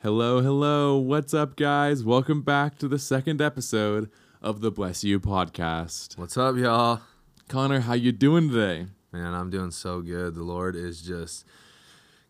[0.00, 0.96] Hello, hello.
[0.96, 2.04] What's up, guys?
[2.04, 4.08] Welcome back to the second episode
[4.40, 6.16] of the Bless You podcast.
[6.16, 7.00] What's up, y'all?
[7.48, 8.86] Connor, how you doing today?
[9.10, 10.36] Man, I'm doing so good.
[10.36, 11.44] The Lord is just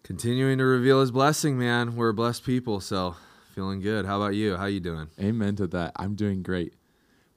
[0.03, 1.95] continuing to reveal his blessing, man.
[1.95, 3.17] We're blessed people, so
[3.55, 4.07] feeling good.
[4.07, 4.57] How about you?
[4.57, 5.09] How you doing?
[5.21, 5.93] Amen to that.
[5.97, 6.73] I'm doing great.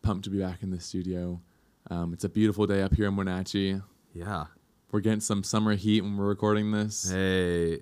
[0.02, 1.41] Pumped to be back in the studio.
[1.89, 3.82] Um, it's a beautiful day up here in Wenatchee.
[4.13, 4.45] Yeah.
[4.93, 7.11] We're getting some summer heat when we're recording this.
[7.11, 7.82] Hey,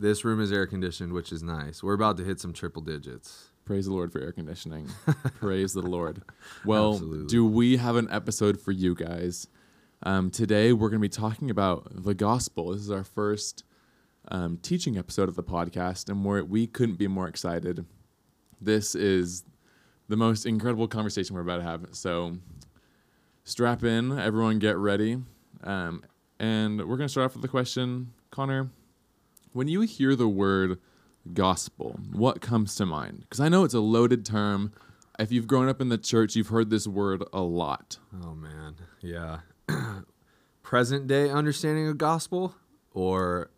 [0.00, 1.82] this room is air conditioned, which is nice.
[1.82, 3.50] We're about to hit some triple digits.
[3.66, 4.88] Praise the Lord for air conditioning.
[5.38, 6.22] Praise the Lord.
[6.64, 7.26] Well, Absolutely.
[7.26, 9.46] do we have an episode for you guys?
[10.02, 12.72] Um, today, we're going to be talking about the gospel.
[12.72, 13.64] This is our first
[14.28, 17.86] um, teaching episode of the podcast, and we're, we couldn't be more excited.
[18.60, 19.44] This is
[20.08, 21.86] the most incredible conversation we're about to have.
[21.92, 22.36] So,
[23.44, 25.18] strap in, everyone, get ready.
[25.62, 26.02] Um,
[26.38, 28.70] and we're going to start off with the question Connor,
[29.52, 30.78] when you hear the word
[31.32, 33.20] gospel, what comes to mind?
[33.20, 34.72] Because I know it's a loaded term.
[35.18, 37.98] If you've grown up in the church, you've heard this word a lot.
[38.24, 38.76] Oh man.
[39.00, 39.40] Yeah.
[40.62, 42.54] Present day understanding of gospel
[42.92, 43.50] or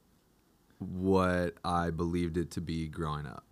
[0.79, 3.45] what I believed it to be growing up.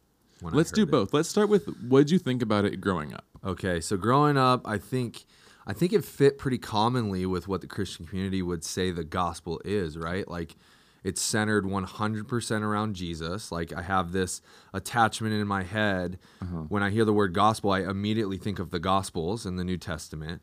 [0.42, 0.92] Let's do heard it?
[0.92, 1.12] both.
[1.12, 3.24] Let's start with what did you think about it growing up?
[3.44, 5.24] Okay, so growing up, I think
[5.66, 9.60] I think it fit pretty commonly with what the Christian community would say the gospel
[9.64, 10.26] is, right?
[10.26, 10.56] Like
[11.02, 13.50] it's centered 100% around Jesus.
[13.50, 16.64] Like I have this attachment in my head uh-huh.
[16.68, 19.78] when I hear the word gospel, I immediately think of the gospels in the New
[19.78, 20.42] Testament.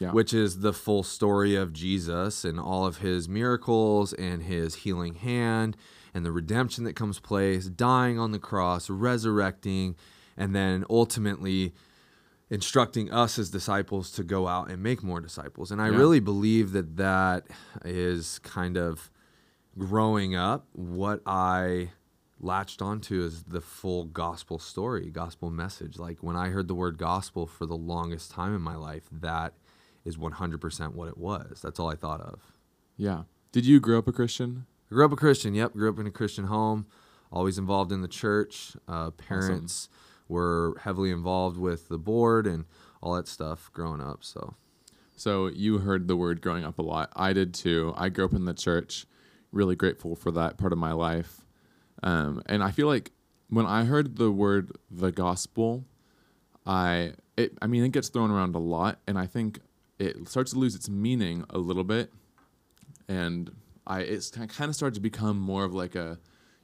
[0.00, 0.10] Yeah.
[0.10, 5.14] Which is the full story of Jesus and all of his miracles and his healing
[5.14, 5.76] hand
[6.12, 9.94] and the redemption that comes place, dying on the cross, resurrecting,
[10.36, 11.74] and then ultimately
[12.50, 15.70] instructing us as disciples to go out and make more disciples.
[15.70, 15.96] And I Yeah.
[15.96, 17.46] really believe that that
[17.84, 19.10] is kind of
[19.78, 21.90] growing up what I
[22.40, 25.98] latched onto is the full gospel story, gospel message.
[25.98, 29.54] Like when I heard the word gospel for the longest time in my life, that
[30.04, 31.60] is 100% what it was.
[31.62, 32.40] That's all I thought of.
[32.96, 33.22] Yeah.
[33.52, 34.66] Did you grow up a Christian?
[34.90, 35.54] I grew up a Christian.
[35.54, 36.86] Yep, grew up in a Christian home.
[37.32, 38.76] Always involved in the church.
[38.86, 39.88] Uh, parents
[40.28, 42.64] were heavily involved with the board and
[43.02, 44.22] all that stuff growing up.
[44.22, 44.54] So
[45.16, 47.12] So you heard the word growing up a lot.
[47.16, 47.94] I did too.
[47.96, 49.06] I grew up in the church.
[49.54, 51.44] Really grateful for that part of my life.
[52.02, 53.12] Um, and I feel like
[53.48, 55.84] when I heard the word the gospel,
[56.66, 59.60] I it I mean it gets thrown around a lot, and I think
[59.98, 62.12] it starts to lose its meaning a little bit.
[63.08, 63.50] And
[63.86, 66.18] I it's kind of started to become more of like a,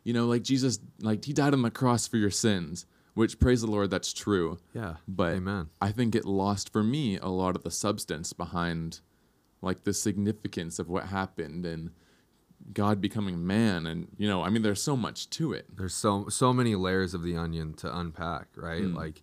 [0.04, 2.86] you know, like Jesus, like he died on the cross for your sins.
[3.14, 4.58] Which praise the Lord, that's true.
[4.72, 5.68] yeah, But amen.
[5.80, 9.00] I think it lost for me a lot of the substance behind
[9.60, 11.90] like the significance of what happened and
[12.72, 15.66] God becoming man and you know, I mean there's so much to it.
[15.76, 18.82] There's so so many layers of the onion to unpack, right?
[18.82, 18.94] Mm.
[18.94, 19.22] Like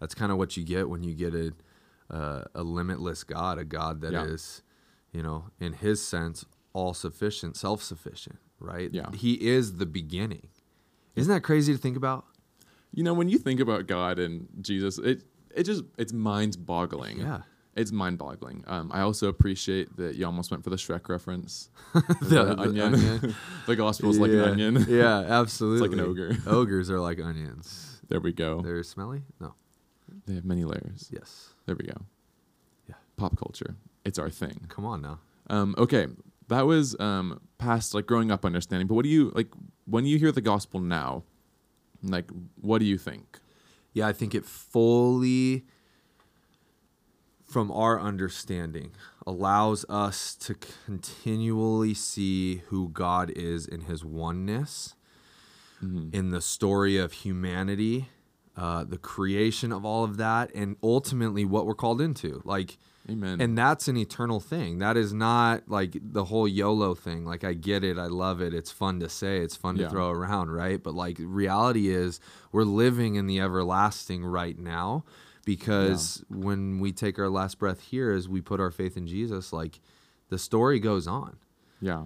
[0.00, 1.52] that's kind of what you get when you get a
[2.14, 4.62] uh, a limitless God, a God that is,
[5.12, 5.18] Yeah.
[5.18, 8.90] you know, in His sense, all sufficient, self sufficient, right?
[8.92, 9.10] Yeah.
[9.14, 10.48] He is the beginning.
[11.14, 12.24] Isn't that crazy to think about?
[12.92, 15.22] You know, when you think about God and Jesus, it
[15.54, 17.20] it just it's mind boggling.
[17.20, 17.42] Yeah.
[17.76, 18.64] It's mind boggling.
[18.66, 21.70] Um, I also appreciate that you almost went for the Shrek reference.
[21.94, 22.94] The- the, the onion.
[22.94, 23.34] onion.
[23.66, 24.86] the gospel's like an onion.
[24.88, 25.86] Yeah, absolutely.
[25.86, 26.36] It's like an ogre.
[26.46, 28.00] Ogres are like onions.
[28.08, 28.60] There we go.
[28.60, 29.22] They're smelly?
[29.40, 29.54] No.
[30.26, 31.08] They have many layers.
[31.12, 31.50] Yes.
[31.66, 32.02] There we go.
[32.88, 32.96] Yeah.
[33.16, 33.76] Pop culture.
[34.04, 34.66] It's our thing.
[34.68, 35.20] Come on now.
[35.48, 36.08] Um, okay,
[36.48, 38.88] that was um, past like growing up understanding.
[38.88, 39.48] But what do you like
[39.86, 41.22] when you hear the gospel now?
[42.02, 43.38] Like, what do you think?
[43.92, 45.66] Yeah, I think it fully,
[47.50, 48.92] from our understanding,
[49.26, 54.94] allows us to continually see who God is in his oneness,
[55.82, 58.08] in the story of humanity,
[58.56, 62.42] uh, the creation of all of that, and ultimately what we're called into.
[62.44, 62.76] Like,
[63.08, 63.40] Amen.
[63.40, 64.78] and that's an eternal thing.
[64.78, 67.24] That is not like the whole YOLO thing.
[67.24, 68.52] Like I get it, I love it.
[68.52, 69.86] It's fun to say, it's fun Yeah.
[69.86, 70.80] to throw around, right?
[70.82, 72.20] But like reality is
[72.52, 75.04] we're living in the everlasting right now
[75.44, 79.52] because when we take our last breath here as we put our faith in Jesus,
[79.52, 79.80] like
[80.28, 81.36] the story goes on.
[81.80, 82.04] yeah.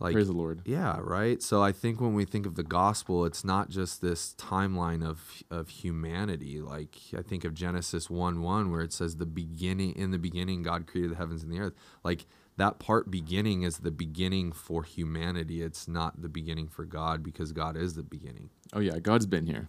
[0.00, 0.62] Like Praise the Lord.
[0.64, 1.42] yeah, right.
[1.42, 5.42] So I think when we think of the gospel, it's not just this timeline of
[5.50, 6.60] of humanity.
[6.60, 10.62] Like I think of Genesis one one, where it says the beginning in the beginning
[10.62, 11.72] God created the heavens and the earth.
[12.04, 12.26] Like
[12.58, 15.62] that part beginning is the beginning for humanity.
[15.62, 19.46] It's not the beginning for God because God is the beginning, Oh yeah, God's been
[19.46, 19.66] here.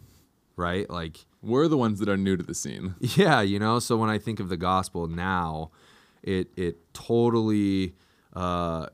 [0.56, 0.88] right?
[0.92, 2.96] Like We're the ones that are new to the scene.
[3.00, 3.80] Yeah, you know.
[3.80, 5.72] So when I think of the gospel now,
[6.22, 7.96] it it totally
[8.34, 8.88] uh,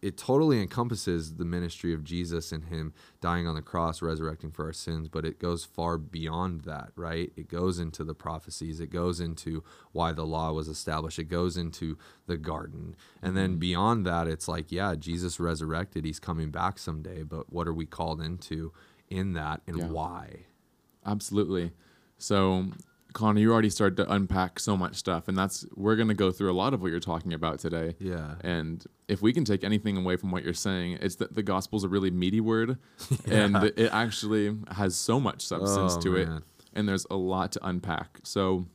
[0.00, 4.64] it totally encompasses the ministry of Jesus and him dying on the cross, resurrecting for
[4.66, 7.32] our sins, but it goes far beyond that, right?
[7.36, 11.56] It goes into the prophecies, it goes into why the law was established, it goes
[11.56, 11.98] into
[12.28, 12.94] the garden.
[13.20, 13.58] And then Mm-hmm.
[13.58, 17.84] beyond that, it's like, yeah, Jesus resurrected, he's coming back someday, but what are we
[17.84, 18.72] called into
[19.08, 19.88] in that and Yeah.
[19.88, 20.44] why?
[21.04, 21.72] Absolutely.
[22.18, 22.66] So,
[23.14, 26.30] Connor, you already started to unpack so much stuff, and that's we're going to go
[26.30, 27.94] through a lot of what you're talking about today.
[27.98, 28.34] Yeah.
[28.42, 31.84] And if we can take anything away from what you're saying, it's that the gospel's
[31.84, 32.78] a really meaty word,
[33.26, 36.42] and it actually has so much substance Oh, to it, man.
[36.74, 38.18] and there's a lot to unpack.
[38.24, 38.66] So,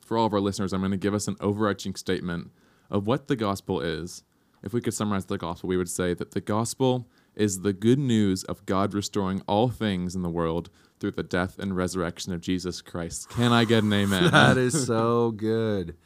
[0.00, 2.50] for all of our listeners, I'm going to give us an overarching statement
[2.90, 4.22] of what the gospel is.
[4.62, 7.98] If we could summarize the gospel, we would say that the gospel is the good
[7.98, 10.70] news of God restoring all things in the world
[11.00, 13.28] through the death and resurrection of Jesus Christ.
[13.30, 14.30] Can I get an amen?
[14.30, 15.96] that is so good.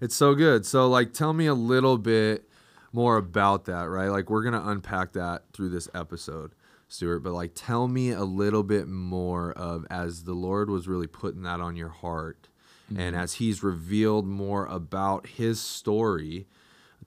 [0.00, 0.64] It's so good.
[0.64, 2.48] So, like, tell me a little bit
[2.92, 4.08] more about that, right?
[4.08, 6.52] Like, we're going to unpack that through this episode,
[6.88, 11.06] Stewart, but like, tell me a little bit more of as the Lord was really
[11.06, 12.48] putting that on your heart
[12.88, 13.22] and mm-hmm.
[13.22, 16.46] as He's revealed more about His story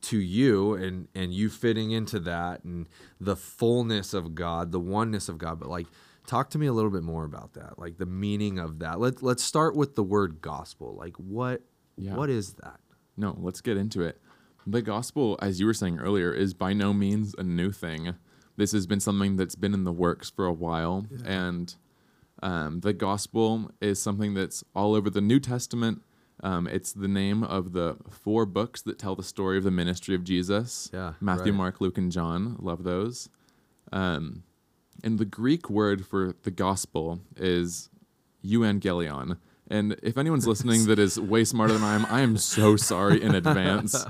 [0.02, 2.88] to you and and you fitting into that and
[3.20, 5.60] the fullness of God, the oneness of God.
[5.60, 5.88] But like
[6.28, 7.78] talk to me a little bit more about that.
[7.80, 9.00] Like the meaning of that.
[9.00, 10.96] Let let's start with the word gospel.
[10.96, 11.62] Like what
[11.98, 12.16] Yeah.
[12.16, 12.80] what is that?
[13.18, 14.20] No, let's get into it.
[14.66, 18.16] The gospel, as you were saying earlier, is by no means a new thing.
[18.56, 21.06] This has been something that's been in the works for a while.
[21.26, 21.76] And
[22.42, 26.02] um, the gospel is something that's all over the New Testament.
[26.42, 30.16] Um, it's the name of the four books that tell the story of the ministry
[30.16, 31.58] of Jesus Yeah, Matthew, right.
[31.58, 32.56] Mark, Luke, and John.
[32.60, 33.30] Love those.
[33.92, 34.44] Um,
[35.04, 37.90] and the Greek word for the gospel is
[38.46, 39.38] euangelion.
[39.70, 43.22] And if anyone's listening that is way smarter than I am, I am so sorry
[43.22, 44.06] in advance.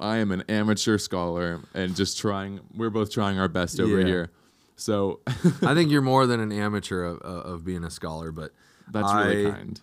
[0.00, 4.06] I am an amateur scholar and just trying, we're both trying our best over Yeah.
[4.06, 4.30] here.
[4.76, 5.20] So
[5.62, 8.52] I think you're more than an amateur of, of being a scholar, but
[8.90, 9.80] that's really I- kind.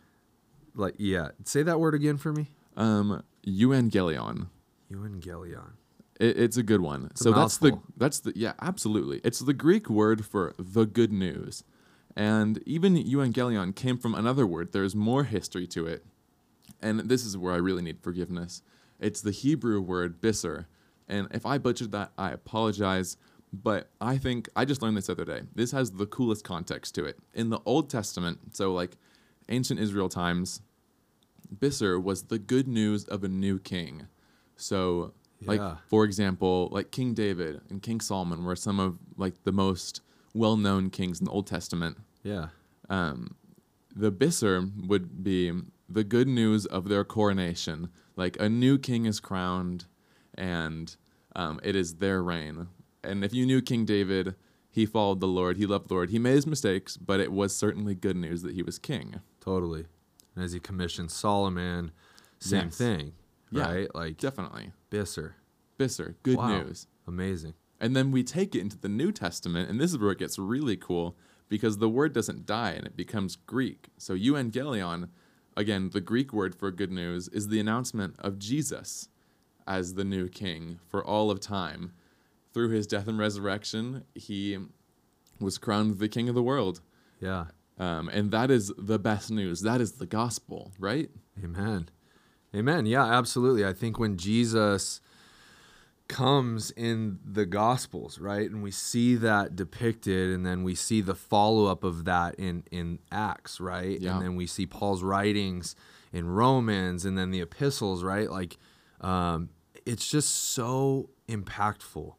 [0.75, 2.50] like yeah, say that word again for me.
[2.77, 4.48] Um, euangelion.
[4.91, 5.71] Evangelion.
[6.19, 7.12] It, it's a good one.
[7.13, 9.21] a so that's the that's the yeah, absolutely.
[9.23, 11.63] It's the Greek word for the good news.
[12.15, 14.71] And even evangelion came from another word.
[14.71, 16.06] There's more history to it.
[16.81, 18.62] And this is where I really need forgiveness.
[19.00, 20.67] It's the Hebrew word bisser.
[21.09, 23.17] And if I butchered that, I apologize.
[23.51, 25.41] But I think I just learned this the other day.
[25.53, 27.17] This has the coolest context to it.
[27.33, 28.97] In the Old Testament, so like
[29.50, 30.62] ancient Israel times,
[31.59, 34.07] Bisser was the good news of a new king.
[34.57, 35.13] So,
[35.44, 40.02] like for example, like King David and King Solomon were some of like the most
[40.34, 41.98] well-known kings in the Old Testament.
[42.24, 42.48] Yeah.
[42.90, 43.36] Um,
[43.96, 45.52] the Bisser would be
[45.90, 47.90] the good news of their coronation.
[48.16, 49.86] Like a new king is crowned,
[50.34, 50.96] and
[51.36, 52.68] um, it is their reign.
[53.04, 54.36] And if you knew King David,
[54.72, 55.58] he followed the Lord.
[55.58, 56.10] He loved the Lord.
[56.10, 59.22] He made his mistakes, but it was certainly good news that he was king.
[59.40, 59.86] Totally.
[60.36, 61.92] And as he commissioned Solomon,
[62.40, 62.78] same Yes.
[62.78, 63.14] thing.
[63.51, 63.71] Yeah.
[63.71, 63.95] Right?
[63.95, 64.71] Like Definitely.
[64.89, 65.36] Bisser.
[65.77, 66.63] Bisser, good Wow.
[66.63, 66.88] news.
[67.07, 67.53] Amazing.
[67.80, 70.39] And then we take it into the New Testament, and this is where it gets
[70.39, 71.18] really cool
[71.50, 73.89] because the word doesn't die and it becomes Greek.
[73.97, 75.09] So euangelion,
[75.57, 79.09] again, the Greek word for good news, is the announcement of Jesus
[79.68, 81.91] as the new king for all of time.
[82.53, 84.57] Through his death and resurrection, he
[85.41, 86.80] was crowned the king of the world.
[87.19, 87.48] Yeah.
[87.77, 89.62] Um, and that is the best news.
[89.62, 91.10] That is the gospel, right?
[91.43, 91.89] Amen.
[92.55, 92.85] Amen.
[92.85, 93.65] Yeah, absolutely.
[93.65, 95.01] I think when Jesus
[96.07, 98.50] comes in the gospels, right?
[98.50, 103.00] And we see that depicted and then we see the follow-up of that in in
[103.12, 104.00] Acts, right?
[104.00, 104.13] Yeah.
[104.13, 105.75] And then we see Paul's writings
[106.13, 108.29] in Romans and then the epistles, right?
[108.29, 108.57] Like
[109.01, 109.50] um
[109.85, 112.13] it's just so impactful.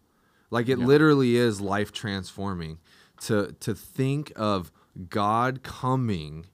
[0.51, 0.87] Like it Yeah.
[0.87, 2.79] literally is life transforming
[3.23, 4.73] to to think of
[5.09, 6.47] God coming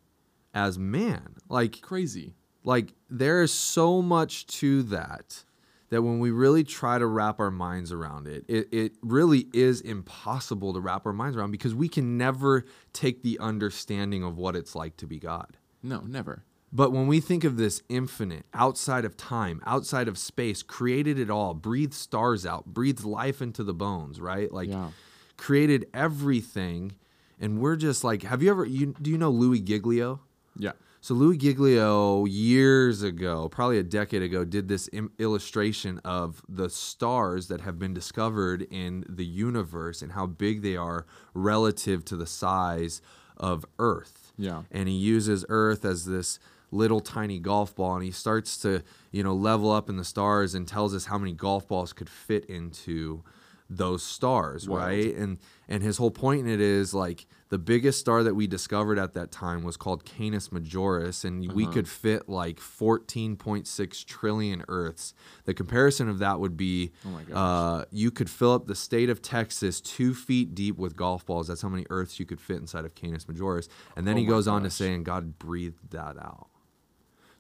[0.53, 1.37] as man.
[1.49, 2.35] Like Crazy.
[2.65, 5.45] Like there is so much to that
[5.91, 9.83] that when we really try to wrap our minds around it, it, it really is
[9.83, 12.65] impossible to wrap our minds around because we can never
[12.95, 15.59] take the understanding of what it's like to be God.
[15.83, 16.45] No, never.
[16.73, 21.29] But when we think of this infinite, outside of time, outside of space, created it
[21.29, 24.51] all, breathed stars out, breathed life into the bones, right?
[24.51, 24.89] Like Yeah.
[25.37, 26.93] created everything.
[27.39, 30.21] And we're just like, have you ever, you, do you know Louis Giglio?
[30.57, 30.73] Yeah.
[31.05, 36.71] So Louis Giglio years ago, probably a decade ago, did this Im- illustration of the
[36.71, 41.05] stars that have been discovered in the universe and how big they are
[41.35, 43.03] relative to the size
[43.37, 44.33] of Earth.
[44.39, 44.63] Yeah.
[44.71, 46.39] And he uses Earth as this
[46.71, 50.55] little tiny golf ball and he starts to, you know, level up in the stars
[50.55, 53.25] and tells us how many golf balls could fit into
[53.69, 54.83] those stars, Wild.
[54.83, 55.17] right?
[55.17, 58.99] And and his whole point in it is like the biggest star that we discovered
[58.99, 61.73] at that time was called Canis Majoris, and we Uh-huh.
[61.75, 65.13] could fit like 14.6 trillion Earths.
[65.45, 69.21] The comparison of that would be Oh uh, you could fill up the state of
[69.21, 71.49] Texas two feet deep with golf balls.
[71.49, 73.69] That's how many Earths you could fit inside of Canis Majoris.
[73.97, 76.49] And then Oh he goes on to say, and God breathed that out.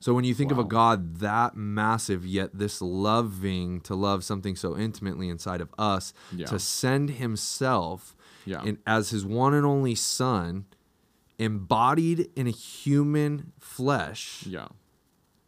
[0.03, 4.57] So when you think of a God that massive, yet this loving to love something
[4.57, 6.47] so intimately inside of us, Yeah.
[6.47, 8.65] to send Himself Yeah.
[8.65, 10.65] in, as His one and only Son,
[11.39, 14.69] embodied in a human flesh, yeah.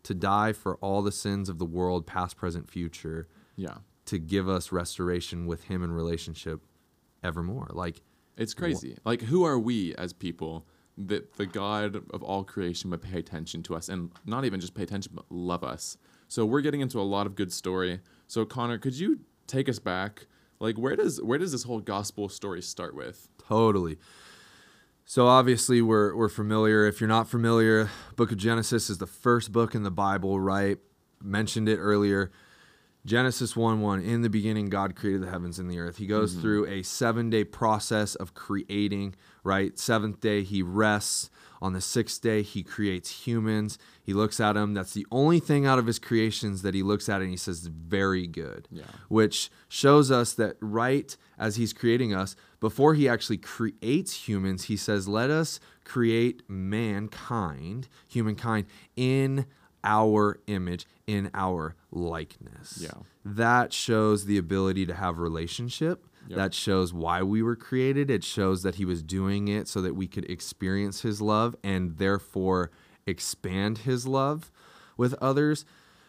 [0.05, 3.79] to die for all the sins of the world, past, present, future, Yeah.
[4.05, 6.65] to give us restoration with Him in relationship
[7.25, 7.71] evermore.
[7.73, 8.03] Like,
[8.37, 8.97] It's crazy.
[9.05, 10.65] Like, who are we as people
[10.97, 14.75] that the God of all creation would pay attention to us and not even just
[14.75, 15.97] pay attention, but love us?
[16.29, 18.01] So we're getting into a lot of good story.
[18.27, 20.27] So Connor, could you take us back?
[20.61, 23.29] Like, where does where does this whole gospel story start with?
[23.39, 23.99] Totally.
[25.05, 26.87] So obviously we're we're familiar.
[26.87, 30.79] If you're not familiar, Book of Genesis is the first book in the Bible, right?
[31.23, 32.31] Mentioned it earlier.
[33.07, 35.99] Genesis 1 1, in the beginning, God created the heavens and the earth.
[35.99, 36.41] He goes mm-hmm.
[36.41, 39.79] through a seven day process of creating, right?
[39.79, 41.31] Seventh day, he rests.
[41.63, 43.79] On the sixth day, he creates humans.
[44.03, 44.75] He looks at them.
[44.75, 47.67] That's the only thing out of his creations that he looks at and he says,
[47.67, 48.85] very good Yeah.
[49.09, 54.77] which shows us that right as he's creating us, before he actually creates humans, he
[54.77, 59.47] says, Let us create mankind, humankind, in
[59.85, 62.79] our image, in our likeness.
[62.81, 63.03] Yeah.
[63.25, 66.07] That shows the ability to have relationship.
[66.29, 66.37] Yep.
[66.37, 68.11] That shows why we were created.
[68.11, 71.99] It shows that he was doing it so that we could experience his love and
[71.99, 72.71] therefore
[73.07, 74.51] expand his love
[74.97, 75.67] with others.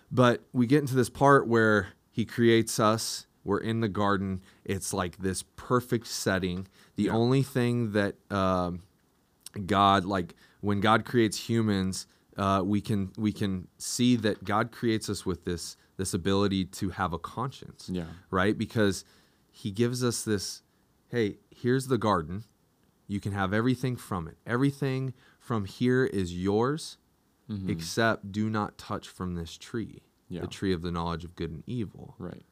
[0.09, 3.27] But we get into this part where he creates us.
[3.43, 4.41] We're in the garden.
[4.63, 6.67] It's like this perfect setting.
[6.95, 7.11] The Yeah.
[7.11, 8.83] only thing that um,
[9.65, 15.09] God, like when God creates humans, uh, we can we can see that God creates
[15.09, 18.05] us with this this ability to have a conscience Yeah.
[18.29, 18.57] right?
[18.57, 19.05] Because
[19.51, 20.61] he gives us this
[21.09, 22.43] hey, here's the garden.
[23.07, 24.37] You can have everything from it.
[24.45, 26.97] Everything from here is yours,
[27.67, 30.41] except do not touch from this tree, Yeah.
[30.41, 32.15] the tree of the knowledge of good and evil.
[32.17, 32.43] Right.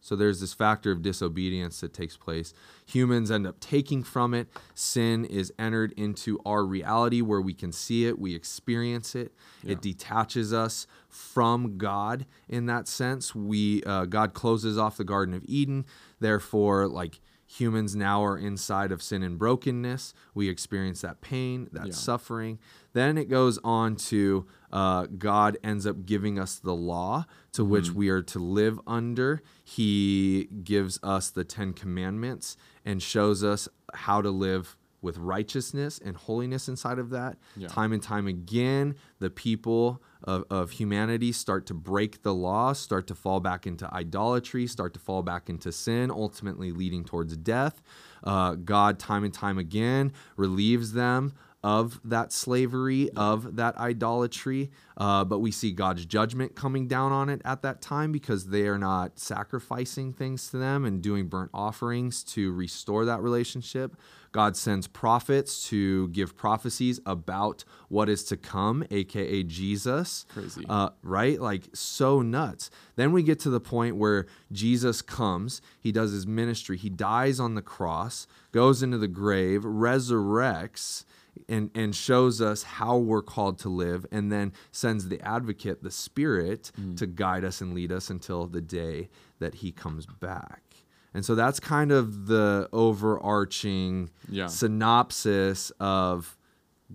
[0.00, 2.54] So there's this factor of disobedience that takes place.
[2.86, 4.48] Humans end up taking from it.
[4.74, 9.32] Sin is entered into our reality where we can see it, we experience it.
[9.62, 9.72] Yeah.
[9.72, 13.34] It detaches us from God in that sense.
[13.34, 15.84] We uh, God closes off the Garden of Eden.
[16.18, 20.14] Therefore, like humans now are inside of sin and brokenness.
[20.34, 21.92] We experience that pain, that Yeah.
[21.92, 22.58] suffering.
[22.92, 27.90] Then it goes on to uh, God ends up giving us the law to which
[27.90, 29.42] we are to live under.
[29.64, 36.16] He gives us the Ten Commandments and shows us how to live with righteousness and
[36.16, 37.38] holiness inside of that.
[37.56, 37.68] Yeah.
[37.68, 43.06] Time and time again, the people of, of humanity start to break the law, start
[43.06, 47.82] to fall back into idolatry, start to fall back into sin, ultimately leading towards death.
[48.22, 51.32] Uh, God, time and time again, relieves them
[51.62, 54.70] of that slavery, of that idolatry.
[54.96, 58.66] Uh, but we see God's judgment coming down on it at that time because they
[58.66, 63.96] are not sacrificing things to them and doing burnt offerings to restore that relationship.
[64.32, 70.24] God sends prophets to give prophecies about what is to come, aka Jesus.
[70.28, 70.64] Crazy.
[70.68, 71.40] Uh, right?
[71.40, 72.70] Like so nuts.
[72.94, 77.40] Then we get to the point where Jesus comes, he does his ministry, he dies
[77.40, 81.04] on the cross, goes into the grave, resurrects.
[81.48, 85.90] And, and shows us how we're called to live, and then sends the advocate, the
[85.90, 89.08] Spirit, to guide us and lead us until the day
[89.40, 90.62] that He comes back.
[91.14, 94.46] And so that's kind of the overarching Yeah.
[94.46, 96.36] synopsis of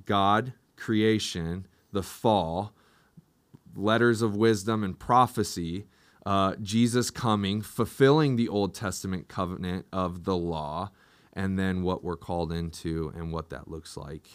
[0.06, 2.74] God, creation, the fall,
[3.75, 5.86] letters of wisdom and prophecy,
[6.25, 10.92] uh, Jesus coming, fulfilling the Old Testament covenant of the law,
[11.36, 14.30] and then what we're called into and what that looks like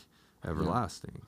[0.47, 1.23] everlasting.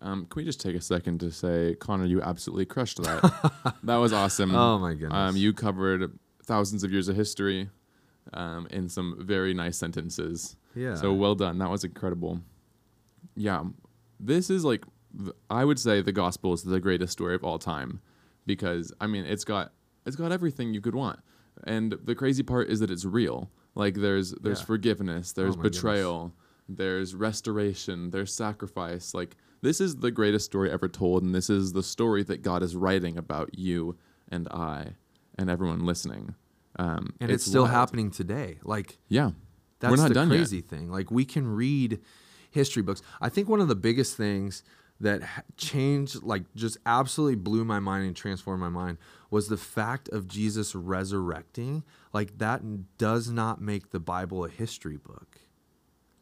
[0.00, 3.76] Um, can we just take a second to say, Connor, you absolutely crushed that.
[3.84, 4.54] that was awesome.
[4.54, 5.12] Oh my goodness.
[5.12, 7.70] Um, you covered thousands of years of history
[8.34, 10.56] um, in some very nice sentences.
[10.74, 10.96] Yeah.
[10.96, 11.58] So well done.
[11.58, 12.40] That was incredible.
[13.36, 13.62] Yeah.
[14.18, 14.84] This is like,
[15.48, 18.00] I would say the gospel is the greatest story of all time
[18.44, 19.72] because, I mean, it's got,
[20.04, 21.20] it's got everything you could want.
[21.64, 23.50] And the crazy part is that it's real.
[23.74, 24.64] Like there's, there's Yeah.
[24.66, 25.78] forgiveness, there's Oh my goodness.
[25.80, 26.34] betrayal,
[26.68, 29.14] there's restoration, there's sacrifice.
[29.14, 31.22] Like this is the greatest story ever told.
[31.22, 33.96] And this is the story that God is writing about you
[34.28, 34.96] and I
[35.38, 36.34] and everyone listening.
[36.78, 37.74] Um, and it's, still wild.
[37.74, 38.58] happening today.
[38.64, 39.30] Like Yeah,
[39.80, 40.66] that's we're not the done crazy yet.
[40.66, 40.90] thing.
[40.90, 42.00] Like we can read
[42.50, 43.02] history books.
[43.20, 44.62] I think one of the biggest things
[45.00, 45.22] that
[45.56, 48.98] changed, like just absolutely blew my mind and transformed my mind,
[49.32, 51.82] was the fact of Jesus resurrecting.
[52.12, 55.40] Like that does not make the Bible a history book.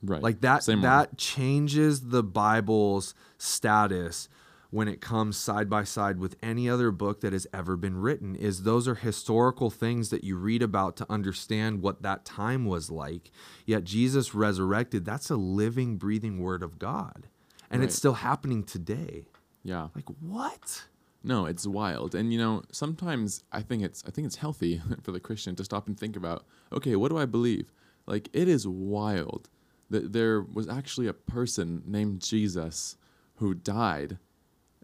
[0.00, 0.22] Right.
[0.22, 4.28] Like that Same that changes the Bible's status
[4.70, 8.36] when it comes side by side with any other book that has ever been written
[8.36, 12.92] is those are historical things that you read about to understand what that time was
[12.92, 13.32] like.
[13.66, 17.26] Yet Jesus resurrected, that's a living breathing word of God.
[17.72, 19.26] And it's still happening today.
[19.64, 19.88] Yeah.
[19.94, 20.84] Like what?
[21.22, 22.14] No, it's wild.
[22.14, 25.64] And you know, sometimes I think it's I think it's healthy for the Christian to
[25.64, 27.70] stop and think about, okay, what do I believe?
[28.06, 29.48] Like it is wild
[29.90, 32.96] that there was actually a person named Jesus
[33.36, 34.18] who died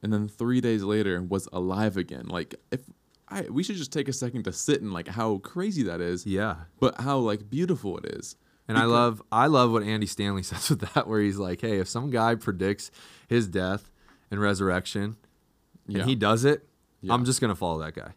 [0.03, 2.27] and then 3 days later was alive again.
[2.27, 2.81] Like if
[3.29, 6.27] I we should just take a second to sit and like how crazy that is,
[6.27, 6.57] Yeah.
[6.79, 8.37] but how like beautiful it is.
[8.69, 11.79] And I love I love what Andy Stanley says with that where he's like, "Hey,
[11.79, 12.91] if some guy predicts
[13.29, 13.91] his death
[14.31, 15.17] and resurrection
[15.87, 16.01] Yeah.
[16.01, 16.67] and he does it,
[17.01, 17.15] Yeah.
[17.15, 18.13] I'm just going to follow that guy."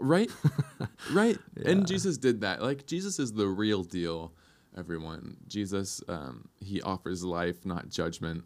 [0.00, 0.30] right?
[1.12, 1.38] Right?
[1.56, 1.70] Yeah.
[1.70, 2.60] and jesus did that.
[2.62, 4.32] Like jesus is the real deal
[4.76, 5.36] everyone.
[5.46, 8.42] Jesus um, he offers life not judgment.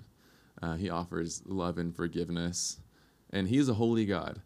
[0.60, 2.80] Uh, he offers love and forgiveness.
[3.30, 4.42] And he's a holy god.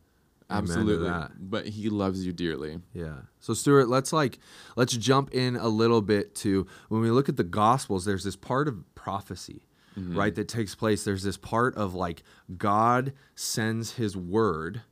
[0.51, 1.11] Absolutely.
[1.41, 2.79] but he loves you dearly.
[2.93, 3.23] Yeah.
[3.41, 4.39] So Stewart, let's like
[4.77, 8.37] let's jump in a little bit to when we look at the gospels, there's this
[8.37, 9.67] part of prophecy,
[9.99, 10.19] Mm-hmm.
[10.19, 11.05] right, that takes place.
[11.05, 12.23] There's this part of like
[12.57, 14.83] God sends his word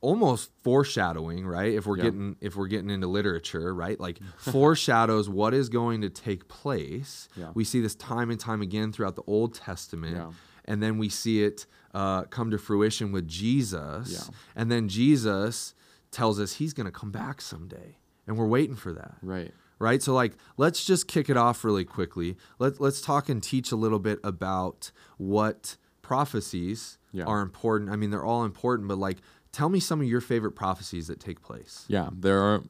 [0.00, 1.72] almost foreshadowing, right?
[1.72, 2.02] If we're Yeah.
[2.04, 3.98] getting if we're getting into literature, right?
[3.98, 7.28] Like foreshadows what is going to take place.
[7.36, 7.52] Yeah.
[7.54, 10.16] We see this time and time again throughout the Old Testament.
[10.16, 10.32] Yeah.
[10.66, 14.30] And then we see it uh, come to fruition with Jesus.
[14.56, 15.74] And then Jesus
[16.10, 17.98] tells us he's going to come back someday.
[18.26, 19.16] And we're waiting for that.
[19.22, 20.02] right Right?
[20.02, 22.36] So like let's just kick it off really quickly.
[22.58, 27.24] Let let's talk and teach a little bit about what prophecies Yeah.
[27.24, 27.90] are important.
[27.90, 29.18] I mean, they're all important, but like
[29.52, 31.84] tell me some of your favorite prophecies that take place.
[31.88, 32.62] yeah there are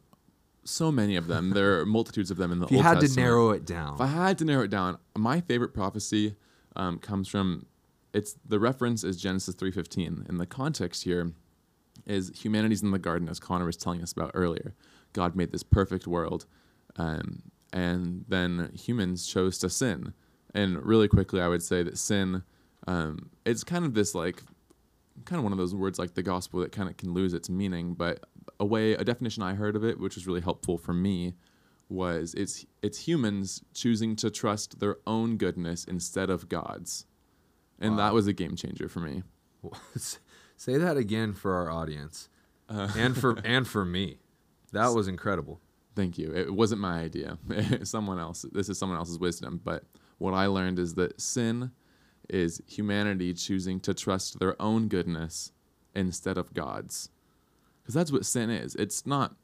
[0.66, 3.00] so many of them there are multitudes of them in the If you Old had
[3.00, 3.94] to narrow it down.
[3.94, 6.36] If I had to narrow it down, my favorite prophecy
[6.76, 7.66] um, comes from
[8.12, 11.32] it's the reference is Genesis three fifteen, and the context here
[12.06, 14.74] is humanity's in the garden, as Connor was telling us about earlier.
[15.12, 16.46] God made this perfect world,
[16.96, 20.14] um, and then humans chose to sin.
[20.54, 22.42] And really quickly, I would say that sin,
[22.86, 24.42] um, it's kind of this like,
[25.24, 27.50] kind of one of those words like the gospel that kind of can lose its
[27.50, 27.94] meaning.
[27.94, 28.20] But
[28.60, 31.34] a way, a definition I heard of it, which was really helpful for me,
[31.88, 37.06] was it's it's humans choosing to trust their own goodness instead of God's,
[37.78, 39.22] and that was a game changer for me.
[40.56, 42.28] Say that again for our audience.
[42.68, 44.18] and for and for me.
[44.72, 45.60] That was incredible.
[45.94, 46.32] Thank you.
[46.34, 47.38] It wasn't my idea.
[47.84, 48.44] someone else.
[48.52, 49.60] This is someone else's wisdom.
[49.62, 49.84] But
[50.18, 51.70] what I learned is that sin
[52.28, 55.52] is humanity choosing to trust their own goodness
[55.94, 57.10] instead of God's.
[57.82, 58.74] Because that's what sin is.
[58.76, 59.36] It's not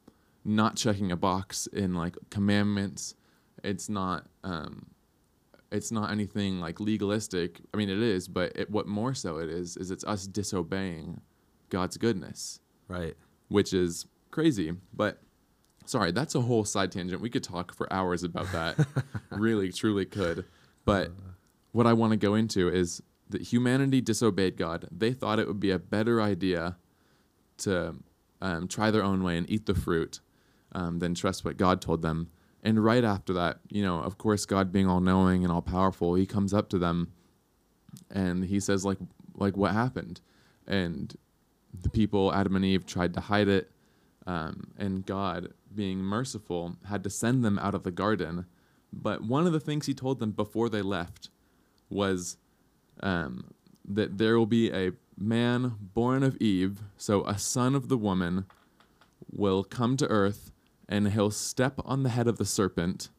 [0.43, 3.15] not checking a box in like commandments.
[3.63, 4.27] It's not.
[4.43, 4.87] Um,
[5.71, 7.61] it's not anything like legalistic.
[7.73, 11.21] I mean, it is, but it, what more so it is is it's us disobeying
[11.69, 12.59] God's goodness
[12.89, 13.15] Right.
[13.47, 14.73] which is crazy.
[14.93, 15.21] But
[15.85, 17.21] sorry, that's a whole side tangent.
[17.21, 18.87] We could talk for hours about that.
[19.31, 20.45] really, truly could.
[20.85, 21.11] But
[21.71, 24.87] what I want to go into is that humanity disobeyed God.
[24.91, 26.77] They thought it would be a better idea
[27.59, 27.95] to
[28.41, 30.19] um, try their own way and eat the fruit
[30.73, 32.29] um, than trust what God told them.
[32.63, 36.15] And right after that, you know, of course, God being all knowing and all powerful,
[36.15, 37.11] He comes up to them
[38.09, 38.99] and He says, like,
[39.35, 40.21] like what happened,
[40.67, 41.15] and
[41.81, 43.71] the people, Adam and Eve, tried to hide it,
[44.27, 48.45] um, and God, being merciful, had to send them out of the garden.
[48.93, 51.29] But one of the things He told them before they left
[51.89, 52.37] was
[53.01, 53.51] um,
[53.87, 58.45] that there will be a man born of Eve, so a son of the woman,
[59.31, 60.51] will come to earth,
[60.89, 63.09] and he'll step on the head of the serpent,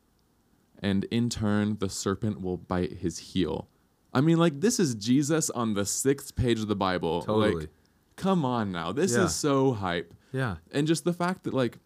[0.81, 3.69] and in turn, the serpent will bite his heel.
[4.13, 7.23] I mean, like, this is Jesus on the sixth page of the Bible.
[7.23, 7.55] Totally.
[7.61, 7.69] Like,
[8.17, 8.93] come on now.
[8.93, 9.25] This Yeah.
[9.25, 10.13] is so hype.
[10.33, 10.57] Yeah.
[10.73, 11.79] And just the fact that, like,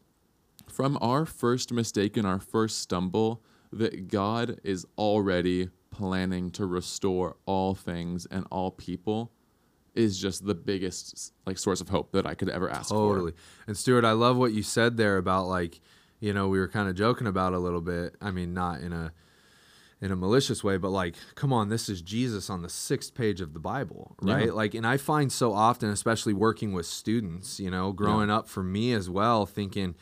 [0.69, 7.37] from our first mistake and our first stumble, that God is already planning to restore
[7.47, 9.33] all things and all people
[9.95, 13.09] is just the biggest like source of hope that I could ever ask Totally.
[13.09, 13.15] for.
[13.15, 13.33] Totally.
[13.67, 15.81] And Stewart, I love what you said there about like,
[16.21, 18.15] you know, we were kind of joking about a little bit.
[18.21, 19.13] I mean, not in a
[20.01, 23.41] in a malicious way, but like, come on, this is Jesus on the sixth page
[23.41, 24.47] of the Bible, right?
[24.47, 24.53] Yeah.
[24.53, 28.63] Like, and I find so often, especially working with students, you know, growing up for
[28.63, 29.95] me as well, thinking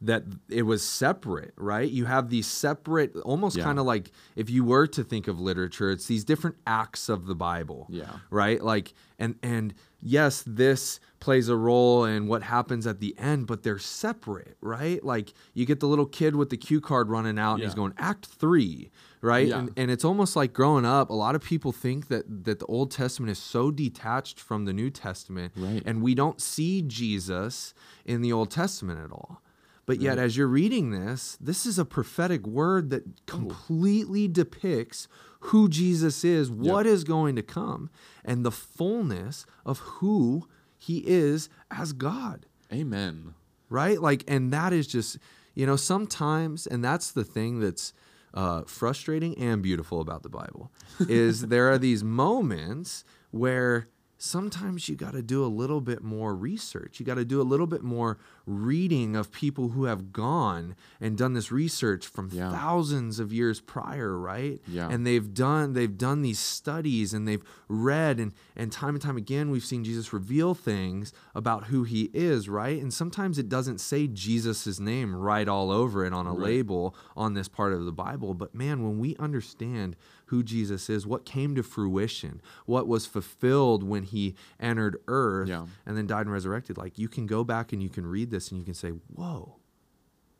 [0.00, 1.90] that it was separate, right?
[1.90, 3.64] You have these separate, almost Yeah.
[3.64, 7.26] kind of like if you were to think of literature, it's these different acts of
[7.26, 8.18] the Bible Yeah.
[8.30, 13.48] right like and and yes this plays a role in what happens at the end
[13.48, 17.36] but they're separate right like you get the little kid with the cue card running
[17.36, 19.58] out and he's going act three right Yeah.
[19.60, 22.66] and, and it's almost like growing up a lot of people think that that the
[22.66, 25.82] old testament is so detached from the new testament Right.
[25.84, 29.42] and we don't see jesus in the old testament at all
[29.86, 35.08] but yet, as you're reading this, this is a prophetic word that completely depicts
[35.40, 37.88] who Jesus is, what is going to come,
[38.22, 43.32] and the fullness of who he is as God, Amen.
[43.70, 43.98] right?
[43.98, 45.16] Like, and that is just,
[45.54, 47.94] you know, sometimes, and that's the thing that's
[48.38, 50.70] uh, frustrating and beautiful about the Bible,
[51.08, 53.88] is there are these moments where
[54.20, 56.98] sometimes you got to do a little bit more research.
[56.98, 61.16] You got to do a little bit more reading of people who have gone and
[61.16, 62.50] done this research from Yeah.
[62.50, 64.60] thousands of years prior, right?
[64.66, 64.88] Yeah.
[64.90, 69.16] And they've done they've done these studies and they've read and and time and time
[69.16, 72.80] again we've seen Jesus reveal things about who he is, right?
[72.82, 76.38] And sometimes it doesn't say Jesus' name right all over it on a Right.
[76.40, 79.94] label on this part of the Bible, but man, when we understand
[80.28, 85.66] who Jesus is, what came to fruition, what was fulfilled when he entered earth Yeah.
[85.86, 88.50] and then died and resurrected, like you can go back and you can read this
[88.50, 89.56] and you can say, "Whoa.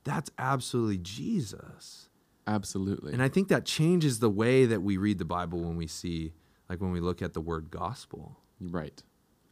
[0.05, 2.09] That's absolutely Jesus."
[2.47, 3.13] Absolutely.
[3.13, 6.33] And I think that changes the way that we read the Bible when we see,
[6.71, 8.41] like when we look at the word gospel.
[8.61, 9.03] right.